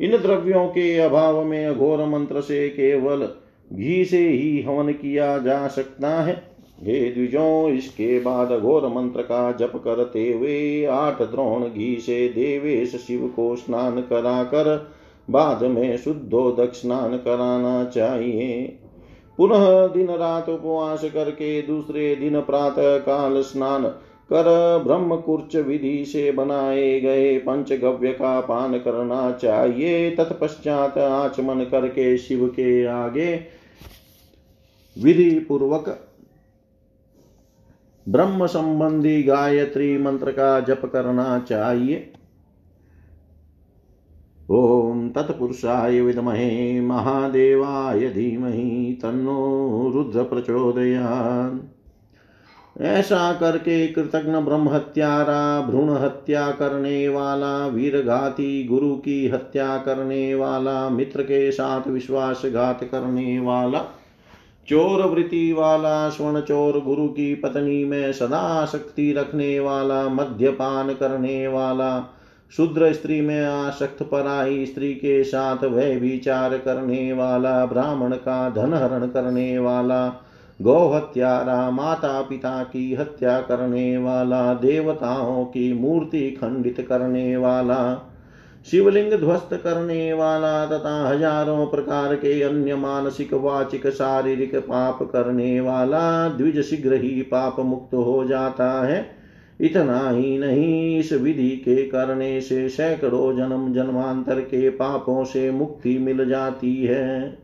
इन 0.00 0.10
द्रव्यों 0.10 0.66
के 0.66 0.98
अभाव 0.98 1.44
में 1.44 1.66
अघोर 1.66 2.04
मंत्र 2.06 2.40
से 2.40 2.68
केवल 2.68 3.28
घी 3.72 4.04
से 4.04 4.28
ही 4.28 4.62
हवन 4.62 4.92
किया 4.92 5.38
जा 5.38 5.66
सकता 5.68 6.22
है। 6.22 6.50
हे 6.82 7.10
द्विजों, 7.10 7.70
इसके 7.70 8.20
बाद 8.20 8.58
घोर 8.60 8.88
मंत्र 8.88 9.22
का 9.22 9.52
जप 9.52 9.72
करते 9.84 10.32
हुए 10.32 10.84
आठ 10.84 11.22
द्रोण 11.22 11.64
घी 11.64 11.96
से 11.96 12.28
देवेश 12.28 12.96
शिव 12.96 13.32
को 13.36 13.56
स्नान 13.56 14.00
कराकर 14.00 14.90
बाद 15.30 15.62
में 15.62 15.96
शुद्धोदक 15.96 16.72
स्नान 16.74 17.16
कराना 17.16 17.84
चाहिए। 17.84 18.62
पुनः 19.38 19.86
दिन 19.86 20.10
रात 20.10 20.48
उपवास 20.48 21.04
करके 21.04 21.60
दूसरे 21.62 22.14
दिन 22.16 22.40
प्रातः 22.40 22.96
काल 22.98 23.40
स्नान 23.42 23.86
कर 24.32 24.48
ब्रह्म 24.86 25.16
कुर्च 25.16 25.56
विधि 25.56 26.04
से 26.04 26.30
बनाए 26.32 27.00
गए 27.00 27.38
पंचगव्य 27.38 28.12
का 28.12 28.40
पान 28.40 28.78
करना 28.78 29.30
चाहिए। 29.32 30.10
तत्पश्चात 30.10 30.98
आचमन 30.98 31.64
करके 31.64 32.16
शिव 32.18 32.46
के 32.48 32.84
आगे 32.86 33.34
विधि 34.96 35.30
पूर्वक 35.38 35.88
ब्रह्म 38.06 38.46
संबंधी 38.46 39.22
गायत्री 39.22 39.96
मंत्र 39.98 40.30
का 40.30 40.60
जप 40.60 40.82
करना 40.84 41.38
चाहिए। 41.38 42.12
ॐ 44.52 45.08
तत्पुरुषाय 45.08 46.00
विद्महे 46.00 46.80
महादेवाय 46.80 48.00
धीमहि 48.00 48.98
तन्नो 49.02 49.92
रुद्र 49.94 51.70
ऐसा 52.80 53.32
करके 53.32 53.88
कृतज्ञ 53.88 54.32
ब्रह्म 54.32 54.68
हत्यारा 54.68 55.60
भ्रूण 55.60 55.90
हत्या 55.90 56.50
करने 56.50 57.08
वाला, 57.08 57.66
वीरघाती 57.66 58.64
गुरु 58.64 58.94
की 58.94 59.28
हत्या 59.28 59.78
करने 59.78 60.34
वाला, 60.34 60.88
मित्र 60.88 61.22
के 61.22 61.52
साथ 61.52 61.88
विश्वासघात 61.88 62.84
करने 62.84 63.40
वाला, 63.40 63.78
चोर 64.68 65.06
वृत्ति 65.06 65.52
वाला, 65.52 66.08
स्वर्ण 66.08 66.40
चोर 66.40 66.80
गुरु 66.80 67.08
की 67.08 67.34
पत्नी 67.34 67.84
में 67.84 68.12
सदा 68.12 68.66
शक्ति 68.66 69.12
रखने 69.12 69.60
वाला, 69.60 70.08
मद्यपान 70.08 70.94
करने 70.94 71.48
वाला 71.48 72.16
शूद्र 72.56 72.92
स्त्री 72.92 73.20
में 73.20 73.46
आसक्त 73.46 74.02
पराई 74.02 74.66
स्त्री 74.66 74.94
के 74.94 75.24
साथ 75.24 75.64
वह 75.64 75.98
विचार 75.98 76.58
करने 76.58 77.12
वाला, 77.12 77.66
ब्राह्मण 77.66 78.14
का 78.14 78.50
धन 78.50 78.74
हरण 78.74 79.06
करने 79.06 79.58
वाला 79.58 80.26
गौ 80.62 80.88
हत्यारा 80.88 81.70
माता 81.70 82.22
पिता 82.22 82.62
की 82.62 82.94
हत्या 82.94 83.40
करने 83.40 83.98
वाला, 83.98 84.54
देवताओं 84.54 85.44
की 85.44 85.72
मूर्ति 85.72 86.30
खंडित 86.30 86.86
करने 86.88 87.36
वाला, 87.36 88.06
शिवलिंग 88.70 89.12
ध्वस्त 89.12 89.48
करने 89.52 90.12
वाला 90.12 90.66
तथा 90.66 91.08
हज़ारों 91.08 91.66
प्रकार 91.66 92.14
के 92.14 92.42
अन्य 92.42 92.74
मानसिक, 92.74 93.34
वाचिक, 93.34 93.86
शारीरिक 93.86 94.56
पाप 94.56 95.02
करने 95.02 95.60
वाला, 95.60 96.28
द्विज 96.28 96.60
शीघ्र 96.60 96.94
ही 96.94 97.22
पाप 97.22 97.60
मुक्त 97.60 97.94
हो 97.94 98.24
जाता 98.24 98.86
है। 98.86 99.19
इतना 99.60 100.10
ही 100.10 100.38
नहीं 100.38 100.98
इस 100.98 101.12
विधि 101.12 101.50
के 101.50 101.82
करने 101.82 102.40
से 102.40 102.68
सैकड़ों 102.68 103.36
जन्म 103.36 103.72
जन्मांतर 103.72 104.40
के 104.40 104.70
पापों 104.70 105.24
से 105.24 105.50
मुक्ति 105.50 105.98
मिल 105.98 106.28
जाती 106.28 106.76
है। 106.84 107.38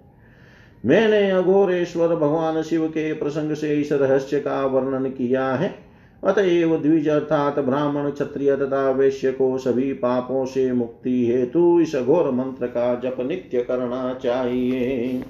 मैंने 0.87 1.31
अघोरेश्वर 1.31 2.09
भगवान 2.09 2.63
शिव 2.63 2.87
के 2.89 3.13
प्रसंग 3.13 3.55
से 3.55 3.75
इस 3.81 3.93
रहस्य 3.93 4.41
का 4.41 4.67
वर्णन 4.67 5.11
किया 5.11 5.49
है। 5.49 5.75
अतएव 6.25 6.77
द्विज 6.77 7.09
अर्थात 7.09 7.59
ब्राह्मण, 7.59 8.11
क्षत्रिय 8.11 8.57
तथा 8.57 8.91
वैश्य 8.91 9.33
को 9.33 9.59
सभी 9.59 9.93
पापों 9.93 10.45
से 10.47 10.73
मुक्ति 10.73 11.27
हेतु 11.27 11.81
इस 11.81 11.97
घोर 11.97 12.31
मंत्र 12.31 12.67
का 12.67 12.95
जप 12.95 13.17
नित्य 13.21 13.63
करना 13.63 14.15
चाहिए। 14.15 15.23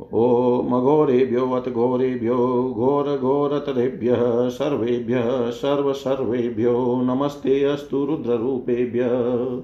ॐ 0.00 0.80
घोरेभ्यो 0.80 1.50
अथ 1.50 1.70
घोरेभ्यो 1.70 2.36
घोरघोरतरेभ्यः 2.76 4.48
सर्वेभ्यः 4.48 5.50
सर्वसर्वेभ्यो 5.50 7.00
नमस्ते 7.04 7.64
अस्तु 7.64 8.04
रुद्ररूपेभ्यः। 8.04 9.60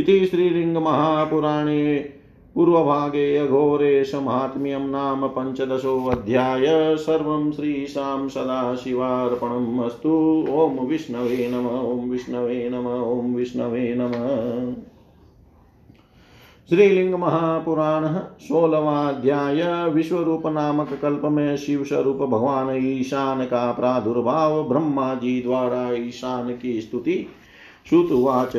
इति 0.00 0.26
श्रीलिङ्गमहापुराणे 0.26 2.10
पूर्वभागे 2.54 3.36
अघोरेश 3.36 4.14
महात्म्यं 4.14 4.80
नाम 4.80 5.26
पञ्चदशोऽध्याय। 5.26 6.96
सर्वं 6.96 7.52
श्रीशां 7.52 8.28
सदाशिवार्पणम् 8.28 9.84
अस्तु। 9.84 10.44
ॐ 10.50 10.86
विष्णवे 10.86 11.50
नम, 11.54 11.66
ॐ 11.66 12.10
विष्णवे 12.10 12.70
नम, 12.72 12.86
ॐ 12.86 13.34
विष्णवे 13.34 13.94
नमः। 13.98 14.99
श्रीलिंग 16.70 17.14
महापुराण 17.14 18.06
सोलवाध्याय 18.40 19.90
विश्व 19.90 20.18
रूप 20.18 20.46
नामक 20.46 20.98
कल्प 21.02 21.22
में 21.24 21.56
शिव 21.56 21.84
स्वरूप 21.84 22.16
भगवान 22.16 22.76
ईशान 22.76 23.44
का 23.44 23.72
प्रादुर्भाव 23.72 24.68
ब्रह्मा 24.68 25.14
जी 25.14 25.42
द्वारा 25.42 25.92
ईशान 25.92 26.56
की 26.62 26.80
स्तुति। 26.80 27.26
श्रुतुवाच, 27.88 28.56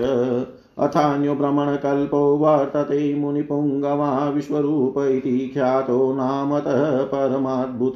अथान्यो 0.80 1.36
भ्रमणकल्पो 1.36 2.38
वर्तते 2.38 3.16
मुनिपुङ्गवा 3.16 4.30
विश्वरूप 4.30 4.98
इति 4.98 5.52
ख्यातो 5.54 6.14
नामतः 6.14 7.04
परमाद्भुत। 7.04 7.94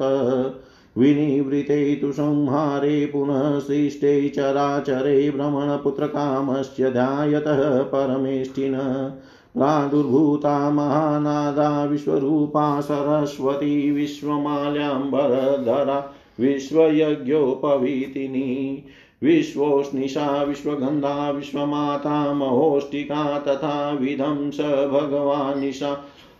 विनिवृते 0.97 1.95
तु 1.95 2.11
संहारे 2.11 3.05
पुनः 3.05 3.59
सृष्टे 3.59 4.29
चराचरे 4.29 5.31
भ्रमणपुत्रकामस्य 5.31 6.91
ध्यायतः 6.91 7.81
परमेष्टिन 7.81 8.73
प्रादुर्भूता 9.55 10.69
महानादा 10.69 11.85
विश्वरूपा 11.85 12.81
सरस्वती 12.81 13.91
विश्वमाल्याम्बरधरा 13.91 16.13
विश्वयज्ञोपवीतिनी 16.39 18.83
विश्वोष्णिशा 19.23 20.43
विश्वगन्धा 20.43 21.29
विश्वमाता 21.29 22.33
महोष्टिका 22.33 23.39
तथा 23.39 23.91
विधं 23.91 24.51
स 24.51 24.59
भगवानिशा 24.91 25.93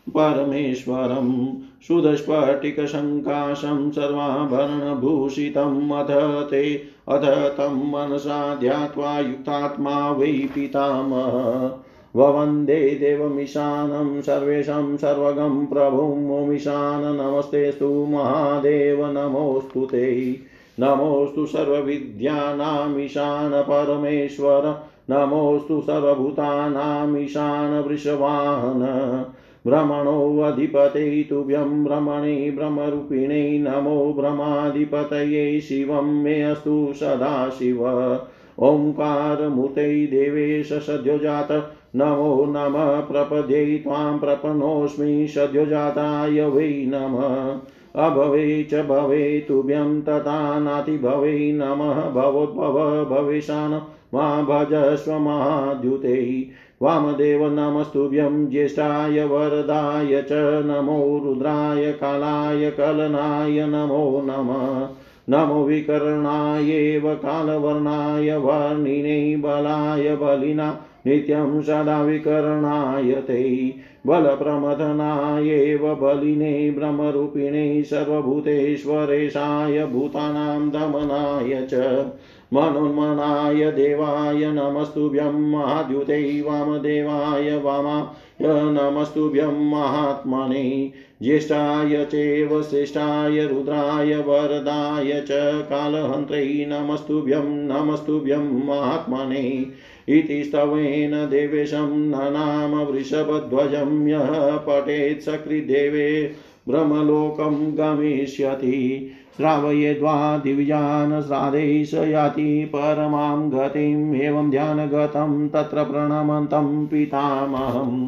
परमेश्वरं 0.08 1.54
सुदस्फटिकशङ्काशं 1.88 3.92
सर्वाभरणभूषितम् 3.92 5.94
अथ 5.94 6.08
ते 6.52 6.76
अथ 7.10 7.26
तं 7.58 7.92
मनसा 7.92 8.56
ध्यात्वा 8.56 9.20
युक्तात्मा 9.20 10.12
वै 10.12 10.48
पितामह 10.56 11.85
ववन्दे 12.16 12.76
देवमिशानं, 12.76 14.22
सर्वेषां 14.22 14.98
सर्वगं 14.98 15.66
प्रभुं 15.66 16.30
ओमिशान 16.30 17.16
नमस्तेस्तु 17.16 18.08
महादेव, 18.10 19.06
नमोऽस्तु 19.06 19.86
ते। 19.86 20.38
नमोऽस्तु 20.80 21.46
सर्वविद्यानामीशान 21.46 23.62
परमेश्वर, 23.62 24.90
नमोऽस्तु 25.10 25.82
सर्वभूतानामीशान 25.82 27.84
वृषवाहन। 27.84 29.26
भ्रमणोऽधिपते 29.68 31.24
तुभ्यं 31.24 31.84
भ्रमणे 31.84 32.52
भ्रमरूपिणे 32.52 33.60
नमो 33.60 34.14
भ्रमाधिपतये 34.14 35.62
शिवं 35.62 36.24
मे 36.24 36.42
अस्तु 36.42 36.94
सदाशिव। 36.96 38.20
ओङ्कारमूर्तै 38.60 40.06
देवेश 40.06 40.74
सद्योजात 40.74 41.75
नमो 41.96 42.46
नमः, 42.46 43.00
प्रपद्ये 43.00 43.66
त्वां 43.66 44.20
प्रपन्नोऽस्मि, 44.20 45.28
सद्योजाताय 45.28 46.46
वै 46.46 46.86
नमः। 46.88 47.60
अभवे 48.06 48.64
च 48.64 48.76
भवे 48.76 49.46
तुभ्यं 49.48 50.02
तथा 50.02 50.60
नातिभवे 50.60 51.52
नमः, 51.52 52.10
भवोद्भव 52.10 53.06
भवेशान 53.06 53.82
मा 54.14 54.42
भजस्व 54.42 55.14
महाद्युते। 55.20 56.48
वामदेव 56.82 57.54
नमस्तुभ्यं, 57.54 58.48
ज्येष्ठाय 58.48 59.24
वरदाय 59.24 60.22
च 60.22 60.30
नमो 60.66 61.22
रुद्राय 61.26 61.92
कालाय 61.92 62.72
कलनाय 62.72 63.68
नमो 63.68 64.22
नमः। 64.26 64.90
नमो 65.30 65.64
विकर्णायेव 65.64 67.16
कालवर्णाय, 67.16 68.36
वर्णिने 68.38 69.38
बलाय 69.38 70.16
बलिना 70.16 70.82
नित्यं 71.08 71.62
सदा 71.62 72.02
विकरणाय 72.02 73.22
ते 73.28 73.70
बलप्रमथनायेव 74.08 75.96
बलिने 75.96 76.72
ब्रह्मरूपिणे 76.72 77.84
सर्वभूतेश्वरेशाय 77.84 79.86
भूतानां 79.86 80.70
दमनाय 80.70 81.68
च 81.72 82.06
मनोन्मनाय 82.54 83.72
देवाय 83.72 84.52
नमस्तुभ्यं 84.52 85.52
महाद्युते 85.52 86.42
वामदेवाय 86.42 87.58
वामाय 87.58 88.74
नमस्तुभ्यं 88.74 89.70
महात्मने 89.70 90.94
ज्येष्ठाय 91.22 92.06
चैव 92.06 92.62
श्रेष्ठाय 92.62 93.48
रुद्राय 93.48 94.18
वरदाय 94.18 95.22
च 95.22 95.32
कालहन्त्रै 95.70 96.66
नमस्तुभ्यं 96.70 97.68
नमस्तुभ्यं 97.68 98.66
महात्मने 98.66 99.66
इति 100.10 100.44
स्तवेन 100.44 101.12
देवेशं 101.12 101.98
ननाम 101.98 102.76
वृषभध्वजं 102.76 104.08
यः 104.08 104.58
पठेत् 104.58 105.22
सकृदेवे 105.22 106.32
ब्रह्मलोकं 106.70 107.78
गमिष्यति। 107.78 109.12
श्रावयेद्वा 109.38 110.38
दिव्यान् 110.38 111.22
श्राद्धैः 111.22 111.84
स 111.84 111.94
याति 111.94 112.66
परमां 112.66 113.50
गतिम् 113.50 114.16
एवं 114.16 114.52
ध्यानगतं 114.52 115.50
तत्र 115.50 115.84
प्रणमन्तं 115.84 116.88
पितामहम्। 116.88 118.08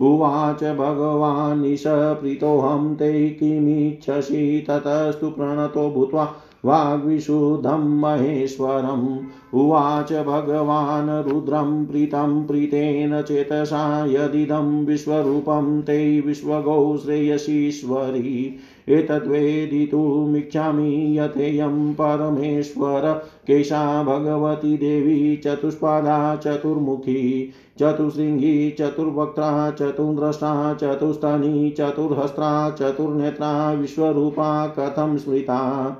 उवाच 0.00 0.64
भगवान् 0.64 1.76
स 1.76 1.84
प्रीतोऽहं 1.86 2.94
ते 2.94 3.30
किमिच्छसि 3.30 4.66
ततस्तु 4.70 5.30
प्रणतो 5.30 5.90
भूत्वा 5.90 6.34
वाग्विशुद्धं 6.64 8.00
महेश्वरम्। 8.00 9.18
उवाच 9.54 10.12
भगवान् 10.12 11.28
रुद्रं 11.28 11.86
प्रीतं 11.86 12.44
प्रीतेन 12.44 13.22
चेतसा 13.22 14.06
यदिदं 14.06 14.86
विश्वरूपं 14.86 15.82
ते 15.82 16.20
विश्वगौ 16.20 16.96
श्रेयसीश्वरी। 16.96 18.56
एतद्वेदितुमिच्छामि 18.88 21.18
यथेयं 21.18 21.94
परमेश्वर। 21.94 23.26
केशा 23.46 24.02
भगवती 24.02 24.76
देवी 24.76 25.36
चतुष्पादा 25.36 26.36
चतुर्मुखी। 26.36 27.50
चतुशृङ्गी 27.78 28.70
चतुर्वक्त्रा, 28.70 29.70
चतुर्द्रष्टा 29.70 30.74
चतुस्तनी 30.74 31.70
चतुर्हस्त्रा, 31.70 32.70
चतुर्नेत्रा, 32.70 33.72
विश्वरूपा 33.72 34.66
कथं 34.66 35.18
स्मृता। 35.18 35.94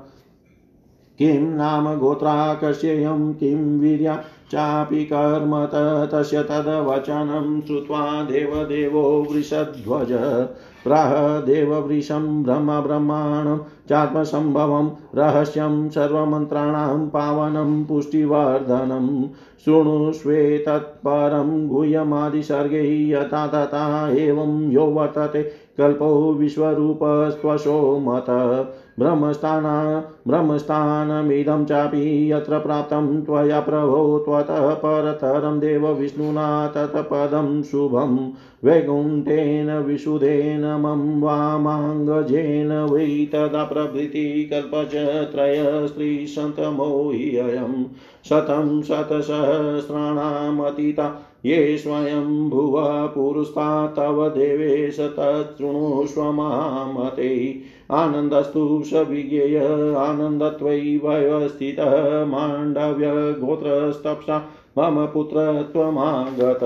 किं 1.19 1.41
नाम 1.41 1.99
गोत्रा 1.99 2.53
किं 3.33 3.79
वीर्या 3.79 4.23
चापि 4.51 5.05
कर्म 5.05 5.67
तस्य 6.11 6.43
तद्वचनं 6.43 7.61
श्रुत्वा 7.61 8.23
देवदेवो 8.23 9.27
वृषध्वज। 9.31 10.07
प्राह 10.83 11.39
देववृषं 11.39 12.43
ब्रह्मब्रह्माणं 12.43 13.57
चात्मसम्भवं 13.57 14.91
रहस्यं, 15.15 15.89
सर्वमन्त्राणां 15.89 17.07
पावनं, 17.07 17.85
पुष्टिवर्धनं। 17.85 19.29
शृणुष्वेतत्परं 19.65 21.67
गुह्यमादिसर्गै 21.67 23.09
यथा 23.09 23.47
तथा 23.47 24.09
एवं 24.09 24.71
यो 24.71 24.81
वर्तते 24.81 25.51
कल्पो 25.77 26.33
विश्वरूपस्त्वशो 26.33 27.99
मत 27.99 28.25
ब्रह्मस्थाना 28.99 30.03
ब्रह्मस्थानमिदं 30.29 31.65
चापि 31.65 32.31
यत्र 32.31 32.59
प्राप्तं 32.59 33.21
त्वया 33.21 33.59
प्रभो 33.59 34.19
त्वतः 34.19 34.73
परतरं 34.73 35.59
देवविष्णुना 35.59 36.67
तत्पदं 36.67 37.63
शुभं 37.63 38.31
वैकुण्ठेन 38.65 39.77
विशुधेन 39.77 40.81
मम 40.81 41.23
वामाङ्गजेन 41.23 42.71
वै 42.91 43.29
तदा 43.33 43.63
प्रभृति 43.63 44.49
कल्पच 44.53 44.91
त्रयस्त्रीशतमो 45.31 47.09
हि 47.09 47.37
अयं 47.37 47.85
शतं 48.29 48.81
शतसहस्राणामतीता 48.81 51.25
ये 51.45 51.77
स्वयं 51.77 52.49
भुव 52.49 53.07
पुरुस्तात् 53.07 53.95
तव 53.95 54.29
देवेश 54.29 54.99
तच्छृणुष्व 54.99 56.31
मामते 56.31 57.63
आनन्दस्तु 57.91 58.83
सविज्ञेय 58.85 59.57
आनन्दत्वयि 59.97 60.18
व्यवस्थितः 60.21 62.25
माण्डव्यगोत्रस्तप्सा 62.25 64.49
मम 64.77 65.05
पुत्रत्वमागत। 65.05 66.59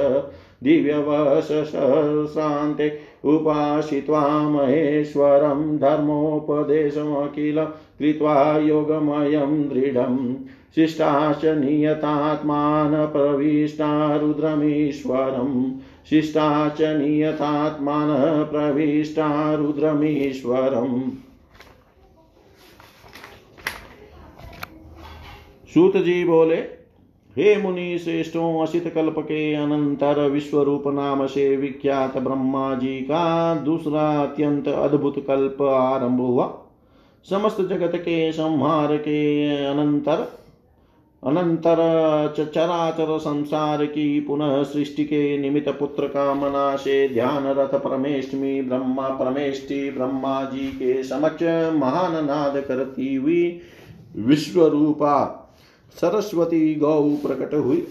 दिव्यवशशान्ते 0.64 1.68
उपासित्वा 3.24 4.22
महेश्वरं 4.48 5.76
धर्मोपदेशमखिल 5.78 7.60
कृत्वा 7.98 8.36
योगमयं 8.58 9.52
दृढम् 9.68 10.18
शिष्टाश्च 10.76 11.44
नियतात्मान 11.58 12.94
प्रविष्टा 13.12 13.90
रुद्रमीश्वरम् 14.16 15.70
शिष्टाश्च 16.10 16.82
नियतात्मान 16.98 18.10
प्रविष्टा 18.50 19.28
रुद्रमीश्वरम् 19.54 21.00
सूत 25.76 25.96
जी 25.96 26.24
बोले, 26.24 26.56
हे 27.36 27.56
मुनि 27.62 27.98
श्रेष्ठों 27.98 28.62
असित 28.62 28.84
कल्प 28.94 29.18
के 29.18 29.54
अनंतर 29.54 30.20
विश्व 30.30 30.62
रूप 30.62 30.84
नाम 30.88 31.26
से 31.26 31.56
विख्यात 31.56 32.16
ब्रह्मा 32.18 32.74
जी 32.74 33.00
का 33.00 33.54
दूसरा 33.54 34.06
अत्यंत 34.22 34.68
अद्भुत 34.68 35.18
कल्प 35.28 35.62
आरंभ 35.62 36.20
हुआ। 36.20 36.46
समस्त 37.28 37.60
जगत 37.60 37.96
के 37.96 38.32
संहार 38.32 38.96
के 38.96 39.20
अनंतर 39.66 40.26
अनंतर 41.22 41.76
चराचर 42.48 43.18
संसार 43.18 43.84
की 43.86 44.08
पुनः 44.20 44.62
सृष्टि 44.62 45.04
के 45.04 45.38
निमित्त 45.38 45.68
पुत्र 45.68 46.06
कामना 46.08 46.76
से 46.76 47.08
ध्यान 47.08 47.46
रथ 47.58 47.78
परमेष्टमी 47.80 48.60
ब्रह्मा 48.62 49.08
परमेष्टि 49.08 49.90
ब्रह्मा 49.90 50.42
जी 50.44 50.68
के 50.72 51.02
समक्ष 51.04 51.42
महान 51.74 52.24
नाद 52.24 52.62
करती 52.68 53.14
हुई 53.14 53.60
विश्व 54.16 54.66
रूपा 54.66 55.42
सरस्वती 56.00 56.74
गौ 56.74 57.02
प्रकट 57.02 57.54
हुई। 57.54 57.86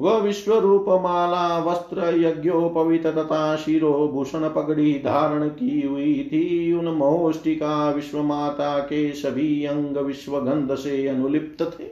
वह 0.00 0.16
विश्व 0.18 0.58
रूप 0.58 0.86
माला 0.88 1.58
वस्त्र 1.58 2.14
यज्ञोपवित 2.16 3.06
तथा 3.06 3.56
शिरो 3.56 4.08
भूषण 4.12 4.48
पगड़ी 4.48 4.92
धारण 4.94 5.48
की 5.48 5.80
हुई 5.86 6.28
थी। 6.32 6.72
उन 6.72 6.88
महोष्टिका 6.88 7.90
विश्व 7.90 8.22
माता 8.22 8.78
के 8.78 9.12
सभी 9.12 9.64
अंग 9.64 9.96
विश्व 9.96 10.38
गंध 10.40 10.74
से 10.74 11.06
अनुलिप्त 11.08 11.62
थे। 11.62 11.84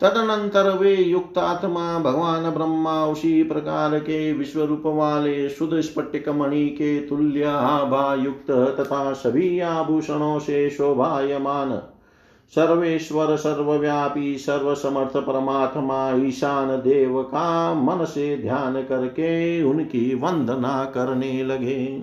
तदनंतर 0.00 0.78
वे 0.78 0.94
युक्त 0.94 1.38
आत्मा 1.38 1.98
भगवान 1.98 2.50
ब्रह्मा 2.50 3.06
उसी 3.06 3.42
प्रकार 3.42 3.98
के 3.98 4.32
विश्व 4.32 4.62
रूप 4.64 4.82
वाले 4.86 5.48
शुद्ध 5.48 5.80
स्फटिक 5.80 6.28
मणि 6.28 6.68
के 6.68 6.98
तुल्य 7.00 7.44
आभा 7.44 8.14
युक्त 8.14 8.50
तथा 8.50 9.12
सभी 9.12 9.60
आभूषणों 9.60 10.38
से 10.38 10.70
शोभायमान 10.70 11.82
सर्वेश्वर 12.54 13.36
सर्वव्यापी, 13.36 14.38
सर्वसमर्थ 14.38 15.16
परमात्मा, 15.16 16.10
ईशान 16.10 16.68
देव 16.68 17.22
का 17.22 17.74
मन 17.74 18.04
से 18.04 18.36
ध्यान 18.36 18.82
करके 18.82 19.62
उनकी 19.62 20.14
वंदना 20.14 20.84
करने 20.84 21.44
लगे। 21.44 22.02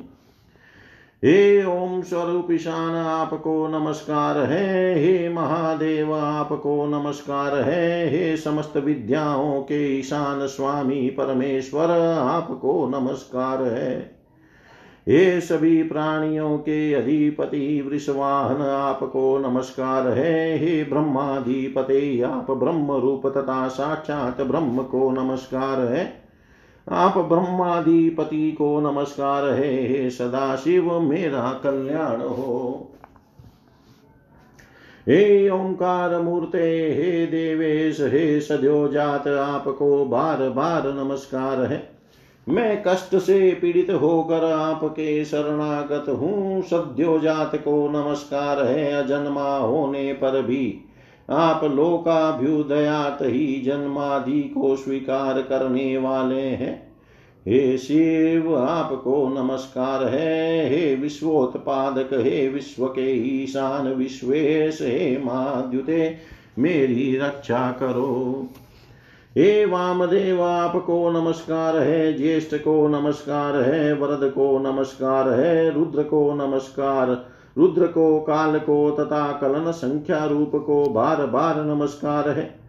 हे 1.24 1.66
ओम 1.66 2.02
स्वरूप 2.02 2.48
ईशान 2.52 2.96
आपको 2.96 3.68
नमस्कार 3.68 4.38
है। 4.38 5.00
हे 5.00 5.30
महादेव, 5.30 6.14
आपको 6.14 6.86
नमस्कार 6.86 7.56
है। 7.56 8.10
हे 8.10 8.38
समस्त 8.38 8.78
विद्याओं 8.78 9.62
के 9.62 10.00
ईशान 10.00 10.48
स्वामी 10.48 11.10
परमेश्वर, 11.10 11.92
आपको 12.18 12.88
नमस्कार 12.88 13.64
है। 13.64 14.15
हे 15.10 15.42
सभी 15.42 15.84
प्राणियों 15.84 16.58
के 16.58 16.94
अधिपति 16.94 17.82
वृषवाहन, 17.82 18.62
आपको 18.62 19.38
नमस्कार 19.38 20.08
है। 20.08 20.58
हे 20.58 20.84
ब्रह्माधिपते, 20.84 22.22
आप 22.22 22.52
ब्रह्म 22.52 22.92
रूप 22.92 23.28
तथा 23.28 23.68
साक्षात 23.68 24.42
ब्रह्म 24.42 24.84
को 24.84 25.12
नमस्कार 25.12 25.80
है। 25.80 26.24
आप 26.92 27.18
ब्रह्माधिपति 27.18 28.52
को 28.52 28.80
नमस्कार 28.80 29.46
है। 29.46 29.88
हे 29.88 30.10
सदाशिव, 30.10 31.00
मेरा 31.00 31.60
कल्याण 31.64 32.22
हो। 32.22 32.92
हे 35.10 35.50
ओंकार 35.50 36.22
मूर्ते, 36.22 36.94
हे 36.98 37.26
देवेश, 37.26 38.02
हे 38.02 38.42
सद्योजात, 38.42 39.28
आपको 39.28 40.06
बार 40.06 40.50
बार 40.50 40.94
नमस्कार 40.94 41.62
है। 41.62 41.95
मैं 42.50 42.84
कष्ट 42.88 43.16
से 43.16 43.58
पीड़ित 43.62 43.90
होकर 43.92 44.44
आपके 44.52 45.26
शरणागत 45.26 46.10
हूँ। 46.10 46.62
सद्योजात 46.62 47.56
को 47.56 47.88
नमस्कार 47.90 48.66
है। 48.66 49.04
अजन्मा 49.04 49.58
होने 49.58 50.14
पर 50.14 50.42
भी 50.42 50.82
आप 51.30 51.64
लोकाभ्युदयात 51.64 53.18
ही 53.22 53.62
जन्मादि 53.62 54.42
को 54.42 54.76
स्वीकार 54.76 55.42
करने 55.42 55.98
वाले 55.98 56.42
हैं। 56.42 56.92
हे 57.48 57.78
शिव, 57.78 58.56
आपको 58.58 59.44
नमस्कार 59.44 60.04
है। 60.04 60.70
हे 60.70 60.96
विश्वोत्पादक, 60.96 62.10
हे 62.14 62.48
विश्व 62.50 62.86
के 62.86 63.12
ईशान 63.44 63.88
विश्वेश, 63.88 64.82
हे 64.82 65.18
माद्युते 65.18 66.18
मेरी 66.60 67.18
रक्षा 67.18 67.72
करो। 67.72 68.48
हे 69.38 69.66
वामदेव 69.66 70.44
आपको 70.44 71.12
नमस्कार 71.12 71.78
है, 71.78 72.18
ज्येष्ठ 72.18 72.56
को 72.56 72.88
नमस्कार 72.88 73.56
है, 73.56 73.94
वरद 73.94 74.32
को 74.32 74.60
नमस्कार 74.60 75.30
है, 75.30 75.74
रुद्र 75.74 76.04
को 76.04 76.34
नमस्कार, 76.34 77.26
रुद्र 77.58 77.88
को 77.88 78.20
काल 78.20 78.60
को 78.60 78.92
तथा 78.92 79.32
कलन 79.32 79.72
संख्या 79.72 80.26
रूप 80.26 80.52
को 80.56 80.90
बार 80.90 81.26
बार 81.26 81.66
नमस्कार 81.66 82.30
है। 82.30 82.60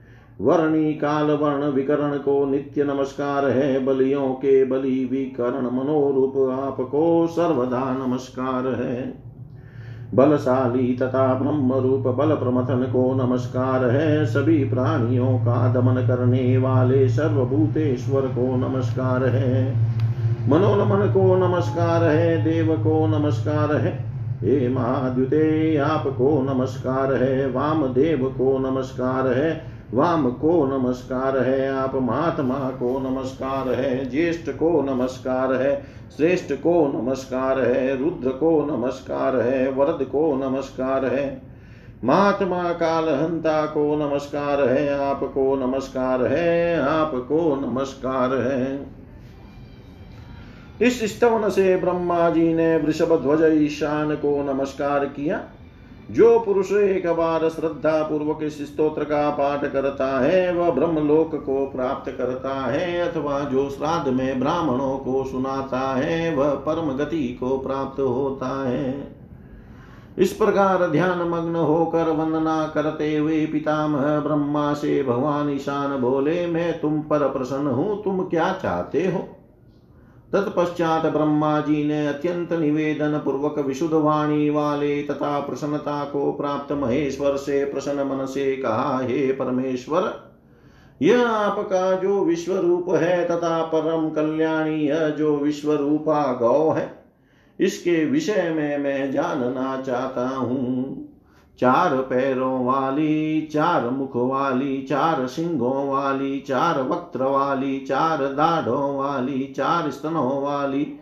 वर्णी 0.40 0.94
काल, 0.94 1.30
वर्ण 1.30 1.64
विकरण 1.64 2.18
को 2.18 2.44
नित्य 2.44 2.84
नमस्कार 2.84 3.46
है, 3.46 3.84
बलियों 3.84 4.28
के 4.28 4.64
बलि 4.64 5.04
विकरण 5.04 5.64
मनोरूप 5.64 6.50
आपको 6.50 7.26
सर्वदा 7.26 8.06
नमस्कार 8.06 8.66
है। 8.68 9.25
बलशाली 10.14 10.96
तथा 11.02 11.34
ब्रह्म 11.34 11.72
रूप 11.72 12.06
बल 12.08 12.34
प्रमथन 12.34 12.82
को 12.92 13.14
नमस्कार 13.14 13.84
है। 13.84 14.26
सभी 14.26 14.64
प्राणियों 14.64 15.38
का 15.38 15.72
दमन 15.72 15.94
करने 16.06 16.58
वाले 16.58 17.08
सर्वभूतेश्वर 17.08 18.20
को 18.20 18.56
नमस्कार 18.56 19.24
है। 19.24 19.74
मनोनमन 20.48 21.06
को 21.06 21.36
नमस्कार 21.36 22.04
है, 22.04 22.44
देव 22.44 22.74
को 22.76 23.06
नमस्कार 23.06 23.74
है, 23.76 23.92
हे 24.42 24.68
महाद्युते 24.68 25.76
आपको 25.76 26.54
नमस्कार 26.54 27.12
है 27.14 27.50
वाम 27.50 27.86
देव 27.86 28.34
को 28.38 28.58
नमस्कार 28.58 29.26
है 29.26 29.75
वाम 29.94 30.30
को 30.30 30.66
नमस्कार 30.66 31.38
है, 31.38 31.68
आप 31.70 31.94
महात्मा 31.94 32.54
को 32.54 32.98
नमस्कार 33.10 33.68
है, 33.68 34.10
ज्येष्ठ 34.10 34.50
को 34.50 34.82
नमस्कार 34.82 35.52
है, 35.52 35.86
श्रेष्ठ 36.16 36.52
को 36.52 37.02
नमस्कार 37.02 37.60
है, 37.60 37.96
रुद्र 37.96 38.30
को 38.30 38.76
नमस्कार 38.76 39.36
है, 39.36 39.70
वरद 39.70 40.02
को 40.02 40.34
नमस्कार 40.36 41.04
है, 41.04 41.42
महात्मा 42.04 42.62
कालहंता 42.72 43.66
को 43.66 43.96
नमस्कार 43.96 44.68
है, 44.68 44.98
आपको 44.98 45.56
नमस्कार 45.56 46.24
है, 46.24 46.80
आपको 46.80 47.54
नमस्कार 47.56 48.34
है। 48.34 48.86
इस 50.82 51.16
स्तवन 51.16 51.48
से 51.48 51.76
ब्रह्मा 51.76 52.30
जी 52.30 52.54
ने 52.54 52.76
वृषभ 52.76 53.22
ध्वज 53.22 53.62
ईशान 53.62 54.14
को 54.14 54.54
नमस्कार 54.54 55.04
किया। 55.04 55.40
जो 56.10 56.38
पुरुष 56.38 56.72
एक 56.72 57.06
बार 57.06 57.48
श्रद्धा 57.48 58.02
पूर्वक 58.02 58.38
इस 58.42 58.72
स्त्रोत्र 58.72 59.04
का 59.04 59.30
पाठ 59.30 59.72
करता 59.72 60.20
है, 60.20 60.52
वह 60.54 60.70
ब्रह्मलोक 60.70 61.34
को 61.34 61.66
प्राप्त 61.66 62.10
करता 62.10 62.54
है 62.54 63.08
अथवा 63.08 63.40
जो 63.40 63.70
श्राद्ध 63.70 64.12
में 64.12 64.40
ब्राह्मणों 64.40 64.98
को 64.98 65.24
सुनाता 65.24 65.80
है, 65.94 66.34
वह 66.34 66.50
परम 66.50 66.92
गति 66.92 67.28
को 67.40 67.58
प्राप्त 67.58 68.00
होता 68.00 68.68
है। 68.68 69.16
इस 70.18 70.32
प्रकार 70.32 70.86
ध्यान 70.86 71.28
मग्न 71.28 71.56
होकर 71.56 72.10
वंदना 72.10 72.66
करते 72.66 73.16
हुए 73.16 73.46
पितामह 73.46 74.20
ब्रह्मा 74.20 74.74
से, 74.74 75.02
भगवान 75.02 75.50
ईशान 75.50 76.00
बोले, 76.00 76.46
मैं 76.46 76.80
तुम 76.80 77.00
पर 77.00 77.18
प्रसन्न 77.18 77.66
हूँ, 77.66 78.04
तुम 78.04 78.22
क्या 78.22 78.52
चाहते 78.52 79.06
हो? 79.06 79.35
तत्पश्चात 80.32 81.06
ब्रह्मा 81.06 81.60
जी 81.60 81.84
ने 81.84 82.06
अत्यंत 82.06 82.52
निवेदन 82.52 83.18
पूर्वक 83.18 83.58
विशुद्ध 83.58 83.94
वाणी 83.94 84.48
वाले 84.50 85.02
तथा 85.02 85.38
प्रसन्नता 85.40 86.04
को 86.04 86.32
प्राप्त 86.32 86.72
महेश्वर 86.72 87.36
से 87.36 87.64
प्रसन्न 87.64 88.06
मन 88.06 88.24
से 88.26 88.56
कहा, 88.56 88.98
हे 89.02 89.32
परमेश्वर, 89.32 90.12
यह 91.00 91.26
आपका 91.26 91.92
जो 91.92 92.24
विश्व 92.24 92.56
रूप 92.56 92.88
है 92.90 93.24
तथा 93.24 93.62
परम 93.62 94.08
कल्याणी 94.10 94.76
यह 94.82 95.08
जो 95.08 95.36
विश्व 95.36 95.72
रूपा 95.72 96.22
गौ 96.32 96.70
है, 96.70 96.90
इसके 97.58 98.04
विषय 98.04 98.52
में 98.56 98.78
मैं 98.78 99.10
जानना 99.12 99.80
चाहता 99.82 100.28
हूँ। 100.28 101.08
चार 101.58 101.96
पैरों 101.96 102.64
वाली, 102.64 103.42
चार 103.42 103.90
मुख 103.90 104.10
वाली, 104.16 104.82
चार 104.82 105.26
सिंहों 105.26 105.88
वाली, 105.88 106.40
चार 106.40 106.82
वक्त्र 106.82 107.22
वाली, 107.22 107.80
चार 107.80 108.18
दाढ़ों 108.18 108.96
वाली, 108.96 109.54
चार 109.56 109.90
स्तनों 109.90 110.42
वाली, 110.42 111.00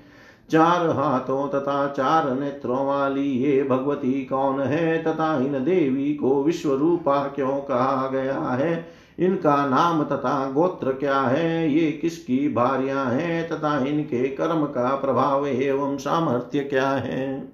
चार 0.50 0.90
हाथों 0.90 1.48
तथा 1.48 1.88
चार 1.88 2.40
नेत्रों 2.40 2.86
वाली, 2.86 3.30
ये 3.30 3.64
भगवती 3.64 4.24
कौन 4.24 4.60
है 4.60 5.02
तथा 5.02 5.36
इन 5.36 5.64
देवी 5.64 6.14
को 6.14 6.44
विश्व 6.44 6.74
रूपा 6.74 7.24
क्यों 7.24 7.56
कहा 7.56 8.10
गया 8.12 8.40
है? 8.40 8.86
इनका 9.18 9.66
नाम 9.66 10.04
तथा 10.04 10.50
गोत्र 10.50 10.92
क्या 10.92 11.20
है? 11.20 11.72
ये 11.72 11.92
किसकी 11.92 12.48
भार्या 12.48 13.02
हैं 13.02 13.48
तथा 13.48 13.78
इनके 13.78 14.28
कर्म 14.28 14.64
का 14.64 14.96
प्रभाव 14.96 15.46
एवं 15.46 15.96
सामर्थ्य 15.96 16.60
क्या 16.60 16.88
है? 16.88 17.53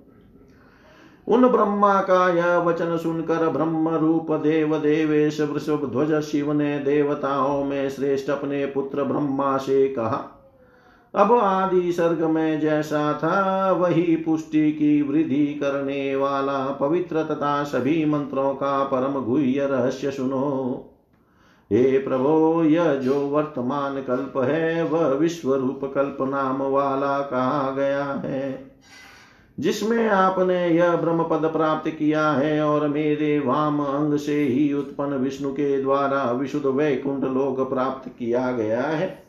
उन 1.28 1.48
ब्रह्मा 1.48 2.00
का 2.00 2.28
यह 2.28 2.56
वचन 2.58 2.96
सुनकर 2.96 3.48
ब्रह्म 3.48 3.88
रूप 3.88 4.32
देव 4.32 4.76
देवेश 4.78 5.40
वृषभ 5.40 5.88
ध्वज 5.92 6.20
शिव 6.20 6.52
ने 6.52 6.78
देवताओं 6.78 7.64
में 7.64 7.90
श्रेष्ठ 7.90 8.30
अपने 8.30 8.66
पुत्र 8.66 9.04
ब्रह्मा 9.04 9.56
से 9.56 9.88
कहा, 9.88 10.36
अब 11.14 11.32
आदि 11.32 11.92
सर्ग 11.92 12.22
में 12.22 12.60
जैसा 12.60 13.12
था, 13.12 13.72
वही 13.72 14.16
पुष्टि 14.16 14.72
की 14.72 15.02
वृद्धि 15.02 15.46
करने 15.46 16.16
वाला 16.16 16.64
पवित्र 16.70 17.22
तथा 17.22 17.62
सभी 17.64 18.04
मंत्रों 18.04 18.54
का 18.54 18.84
परम 18.84 19.20
गुह्य 19.24 19.66
रहस्य 19.66 20.10
सुनो। 20.10 20.86
हे 21.72 21.98
प्रभो, 21.98 22.62
यह 22.64 22.94
जो 22.94 23.14
वर्तमान 23.14 24.00
कल्प 24.02 24.38
है, 24.38 24.82
वह 24.84 25.06
विश्व 25.08 25.54
रूप 25.54 25.92
कल्प 25.94 26.18
नाम 26.20 26.62
वाला 26.62 27.18
कहा 27.20 27.70
गया 27.70 28.04
है। 28.04 28.69
जिसमें 29.60 30.08
आपने 30.08 30.68
यह 30.68 30.96
ब्रह्म 30.96 31.22
पद 31.22 31.46
प्राप्त 31.46 31.90
किया 31.90 32.30
है 32.30 32.62
और 32.62 32.88
मेरे 32.88 33.38
वाम 33.38 33.80
अंग 33.80 34.18
से 34.18 34.42
ही 34.42 34.72
उत्पन्न 34.72 35.14
विष्णु 35.14 35.50
के 35.52 35.82
द्वारा 35.82 36.30
विशुद्ध 36.32 36.66
वैकुंठ 36.66 37.24
लोक 37.24 37.68
प्राप्त 37.68 38.10
किया 38.18 38.52
गया 38.52 38.82
है। 38.82 39.22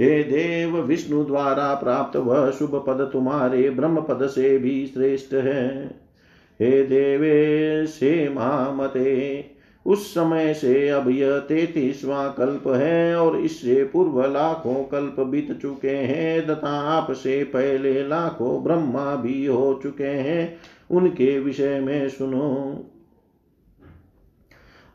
हे 0.00 0.22
देव, 0.22 0.76
विष्णु 0.80 1.24
द्वारा 1.24 1.74
प्राप्त 1.74 2.16
वह 2.16 2.50
शुभ 2.50 2.84
पद 2.86 3.10
तुम्हारे 3.12 3.70
ब्रह्म 3.70 4.00
पद 4.00 4.26
से 4.26 4.58
भी 4.58 4.86
श्रेष्ठ 4.86 5.34
है। 5.34 5.86
हे 6.60 6.82
देवे 6.82 7.86
से 7.86 8.28
महामते 8.28 9.59
उस 9.86 10.14
समय 10.14 10.54
से 10.54 10.88
अब 10.88 11.08
यह 11.08 11.38
तैतीसवा 11.38 12.28
कल्प 12.28 12.68
है 12.68 13.16
और 13.16 13.36
इससे 13.36 13.84
पूर्व 13.84 14.32
लाखों 14.32 14.84
कल्प 14.84 15.20
बीत 15.20 15.58
चुके 15.62 15.90
हैं, 15.90 16.46
तथा 16.46 16.80
आपसे 16.80 17.44
पहले 17.44 18.08
लाखों 18.08 18.64
ब्रह्मा 18.64 19.14
भी 19.14 19.46
हो 19.46 19.80
चुके 19.82 20.04
हैं। 20.04 20.58
उनके 20.90 21.40
विषय 21.40 21.80
में 21.80 22.08
सुनो। 22.08 22.84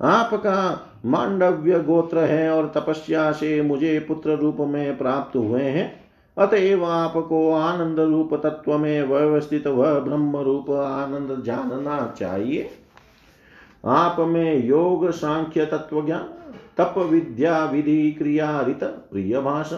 आपका 0.02 0.90
मांडव्य 1.06 1.80
गोत्र 1.80 2.18
है 2.18 2.50
और 2.50 2.72
तपस्या 2.76 3.32
से 3.32 3.62
मुझे 3.62 4.00
पुत्र 4.00 4.32
रूप 4.32 4.58
में 4.60 4.98
प्राप्त 4.98 5.38
हुए 5.38 5.62
हैं। 5.62 6.06
अतएव 6.38 6.86
आपको 6.86 7.52
आनंद 7.52 8.00
रूप 8.00 8.34
तत्व 8.34 8.78
में 8.78 9.04
व्यवस्थित 9.04 9.68
वह 9.68 10.00
ब्रह्म 10.00 10.38
रूप 10.38 10.72
आनंद 10.72 11.44
जानना 11.44 12.16
चाहिए। 12.20 12.70
आप 13.86 14.20
में 14.20 14.66
योग 14.66 15.12
सांख्य 15.12 15.66
तत्व 15.66 16.06
ज्ञान 16.06 16.24
तप 16.78 16.94
विद्या 16.98 17.66
विधि 17.66 18.12
क्रिया 18.12 18.62
रित 18.62 18.84
प्रिय 18.84 19.40
भाषण। 19.40 19.78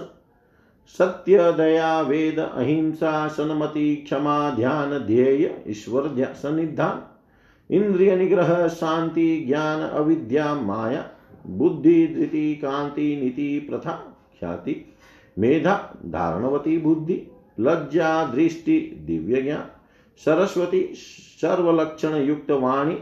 सत्य, 0.88 1.52
दया, 1.52 2.02
वेद, 2.02 2.40
अहिंसा, 2.40 3.28
सन्मति, 3.28 3.96
क्षमा, 3.96 4.50
ध्यान, 4.50 5.00
ध्येय, 5.00 5.64
ईश्वर 5.68 6.34
सन्निधान। 6.34 7.04
इंद्रिय 7.76 8.16
निग्रह, 8.16 8.68
शांति, 8.68 9.44
ज्ञान, 9.48 9.82
अविद्या, 9.82 10.54
माया, 10.54 11.10
बुद्धि, 11.48 12.08
धृति, 12.08 12.56
कांति, 12.56 13.20
नीति, 13.24 13.60
प्रथा, 13.60 14.16
ख्याति, 14.40 14.94
मेधा, 15.40 15.98
धारणवती 16.06 16.78
बुद्धि, 16.78 17.28
लज्जा, 17.60 18.24
दृष्टि, 18.24 18.80
दिव्य 18.80 19.42
ज्ञान, 19.42 19.64
सरस्वती 20.26 20.94
सर्वलक्षण 21.42 22.16
युक्त 22.16 22.52
वाणी 22.52 23.00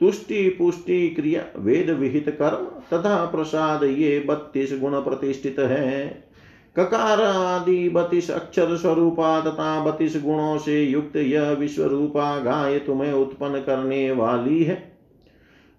तुष्टि 0.00 0.48
पुष्टि 0.48 1.08
क्रिया 1.08 1.44
वेद 1.56 1.90
विहित 1.90 2.28
कर्म 2.28 2.64
तथा 2.92 3.24
प्रसाद 3.24 3.82
ये 3.82 4.20
बत्तीस 4.20 4.80
गुण 4.80 5.00
प्रतिष्ठित 5.00 5.58
है। 5.58 6.24
ककार 6.76 7.20
आदि 7.20 7.88
बतीस 7.88 8.30
अक्षर 8.30 8.76
स्वरूपा 8.76 9.40
तथा 9.40 9.84
बतीस 9.84 10.22
गुणों 10.24 10.58
से 10.58 10.82
युक्त 10.82 11.16
यह 11.16 11.50
विश्व 11.50 11.84
रूपा 11.84 12.38
गाय 12.38 12.78
तुम्हें 12.78 13.12
उत्पन्न 13.12 13.58
करने 13.58 14.10
वाली 14.12 14.64
है। 14.64 14.98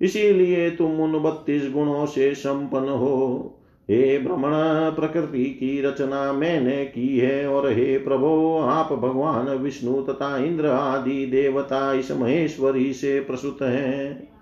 इसीलिए 0.01 0.70
तुम 0.70 0.99
उन 0.99 1.24
बत्तीस 1.24 1.72
गुणों 1.74 2.05
से 2.05 2.36
संपन्न 2.36 2.89
हो। 2.89 3.55
हे 3.91 4.19
भ्रमण 4.19 4.51
प्रकृति 4.95 5.45
की 5.45 5.81
रचना 5.81 6.33
मैंने 6.33 6.86
की 6.86 7.17
है, 7.17 7.47
और 7.47 7.71
हे 7.71 7.97
प्रभो, 7.97 8.59
आप 8.59 8.93
भगवान, 8.93 9.49
विष्णु 9.49 10.01
तथा 10.01 10.38
इंद्र 10.38 10.67
आदि 10.67 11.25
देवता 11.25 11.93
इस 11.93 12.11
महेश्वरी 12.11 12.93
से 12.93 13.19
प्रसुत 13.19 13.57
हैं। 13.61 14.36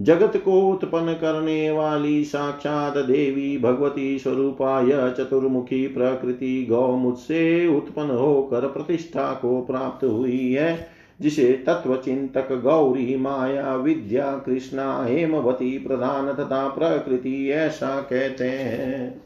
जगत 0.00 0.36
को 0.36 0.52
उत्पन्न 0.52 1.12
करने 1.12 1.70
वाली 1.70 2.24
साक्षात 2.24 2.96
देवी 2.96 3.58
भगवती 3.58 4.18
स्वरूपा 4.18 4.80
यह 4.80 5.10
चतुर्मुखी 5.10 5.86
प्रकृति 5.86 6.66
गौ 6.70 6.92
मुझसे 6.92 7.68
उत्पन्न 7.76 8.10
होकर 8.10 8.60
प्रतिष्ठा 8.60 9.32
को 9.34 9.60
प्राप्त 9.60 10.04
हुई 10.04 10.52
है। 10.52 10.93
जिसे 11.24 11.64
तत्व 11.66 11.96
चिंतक 11.96 12.52
गौरी 12.52 13.16
माया 13.16 13.74
विद्या 13.74 14.30
कृष्णा 14.46 15.04
हेमवती 15.04 15.78
प्रधान 15.78 16.32
तथा 16.32 16.68
प्रकृति 16.68 17.50
ऐसा 17.50 18.00
कहते 18.00 18.48
हैं। 18.48 19.22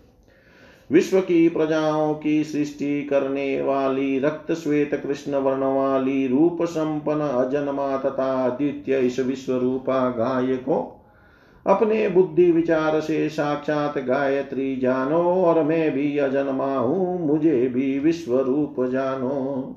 विश्व 0.91 1.21
की 1.21 1.49
प्रजाओं 1.49 2.15
की 2.15 2.45
सृष्टि 2.45 3.03
करने 3.03 3.63
वाली 3.63 4.19
रक्त 4.19 4.53
श्वेत 4.53 4.95
कृष्ण 4.95 5.35
वर्ण 5.35 5.65
वाली 5.77 6.27
रूप 6.27 6.63
संपन्न 6.63 7.21
अजन्मा 7.21 7.97
तथा 7.97 8.49
द्वितीय 8.49 8.99
इस 8.99 9.19
विश्व 9.21 9.57
रूपा 9.57 10.09
गाय 10.11 10.57
को 10.57 10.95
अपने 11.67 12.09
बुद्धि 12.09 12.51
विचार 12.53 13.01
से 13.01 13.29
साक्षात 13.29 13.99
गायत्री 13.99 14.77
जानो 14.77 15.23
और 15.45 15.63
मैं 15.63 15.91
भी 15.91 16.19
अजन्मा 16.19 16.77
हूँ, 16.77 17.27
मुझे 17.27 17.67
भी 17.67 17.99
विश्व 17.99 18.39
रूप 18.41 18.77
जानो। 18.93 19.77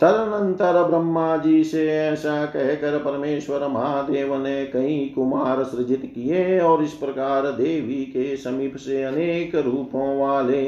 तदनंतर 0.00 0.82
ब्रह्मा 0.82 1.36
जी 1.36 1.64
से 1.64 1.92
ऐसा 1.92 2.44
कहकर 2.44 2.98
परमेश्वर 2.98 3.68
महादेव 3.68 4.36
ने 4.36 4.66
कई 4.66 5.12
कुमार 5.14 5.64
सृजित 5.64 6.12
किए 6.14 6.60
और 6.60 6.82
इस 6.84 6.92
प्रकार 6.92 7.46
देवी 7.46 8.04
के 8.04 8.36
समीप 8.36 8.76
से 8.76 9.02
अनेक 9.02 9.54
रूपों 9.54 10.18
वाले 10.18 10.64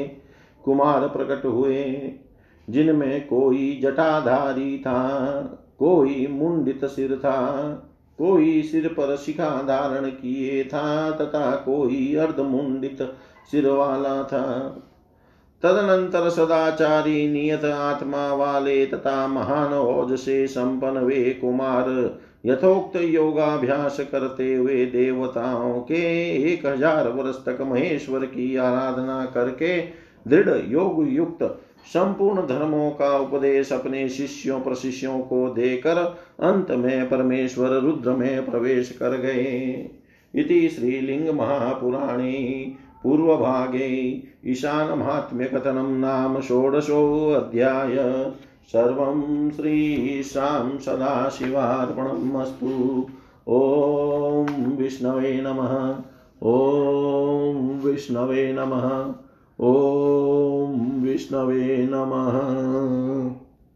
कुमार 0.65 1.07
प्रकट 1.07 1.45
हुए, 1.45 2.11
जिनमें 2.69 3.27
कोई 3.27 3.79
जटाधारी 3.83 4.77
था, 4.77 5.39
कोई 5.79 6.27
मुंडित 6.27 6.85
सिर 6.85 7.15
था, 7.15 7.69
कोई 8.17 8.61
सिर 8.61 8.87
पर 8.87 9.15
शिखा 9.17 9.61
धारण 9.61 10.09
किए 10.09 10.63
था, 10.63 11.11
तथा 11.11 11.51
कोई 11.51 12.15
अर्धमुंडित 12.15 13.01
सिर 13.51 13.67
वाला 13.67 14.23
था। 14.23 14.75
तदनंतर 15.63 16.29
सदाचारी 16.29 17.27
नियत 17.29 17.65
आत्मा 17.65 18.33
वाले 18.33 18.85
तथा 18.85 19.27
महान 19.27 19.73
ओज 19.73 20.17
से 20.19 20.45
संपन्न 20.47 20.97
वे 20.97 21.23
कुमार 21.41 21.89
यथोक्त 22.45 22.95
योगाभ्यास 22.95 23.99
करते 24.11 24.53
हुए 24.53 24.85
देवताओं 24.85 25.79
के 25.81 26.03
एक 26.51 26.65
हज़ार 26.65 27.07
वर्ष 27.07 27.35
तक 27.45 27.61
महेश्वर 27.61 28.25
की 28.25 28.55
आराधना 28.55 29.23
करके 29.25 29.79
दृढ़ 30.27 30.49
योग 30.67 31.05
युक्त 31.09 31.43
संपूर्ण 31.93 32.45
धर्मों 32.47 32.89
का 32.91 33.17
उपदेश 33.17 33.71
अपने 33.73 34.07
शिष्यों 34.09 34.59
प्रशिष्यों 34.61 35.19
को 35.19 35.49
देकर 35.49 35.97
अंत 36.43 36.71
में 36.71 37.09
परमेश्वर 37.09 37.79
रुद्र 37.79 38.11
में 38.11 38.45
प्रवेश 38.45 38.89
कर 38.91 39.17
गए। 39.17 39.45
इति 40.33 40.67
श्रीलिंग 40.69 41.29
महापुराणे 41.29 42.31
पूर्वभागे 43.03 44.23
ईशानमाहात्म्यकथनं 44.47 45.99
नाम 45.99 46.41
षोडशोऽध्याय। 46.41 47.95
सर्वं 48.67 49.49
श्रीशां 49.51 50.77
सदाशिवार्पणम् 50.77 52.35
अस्तु। 52.35 53.05
ॐ 53.47 54.47
विष्णवे 54.77 55.41
नमः। 55.41 55.95
ॐ 56.43 57.79
विष्णवे 57.85 58.53
नमः। 58.53 59.13
ॐ 59.61 61.01
विष्णवे 61.01 61.89
नमः। 61.91 63.48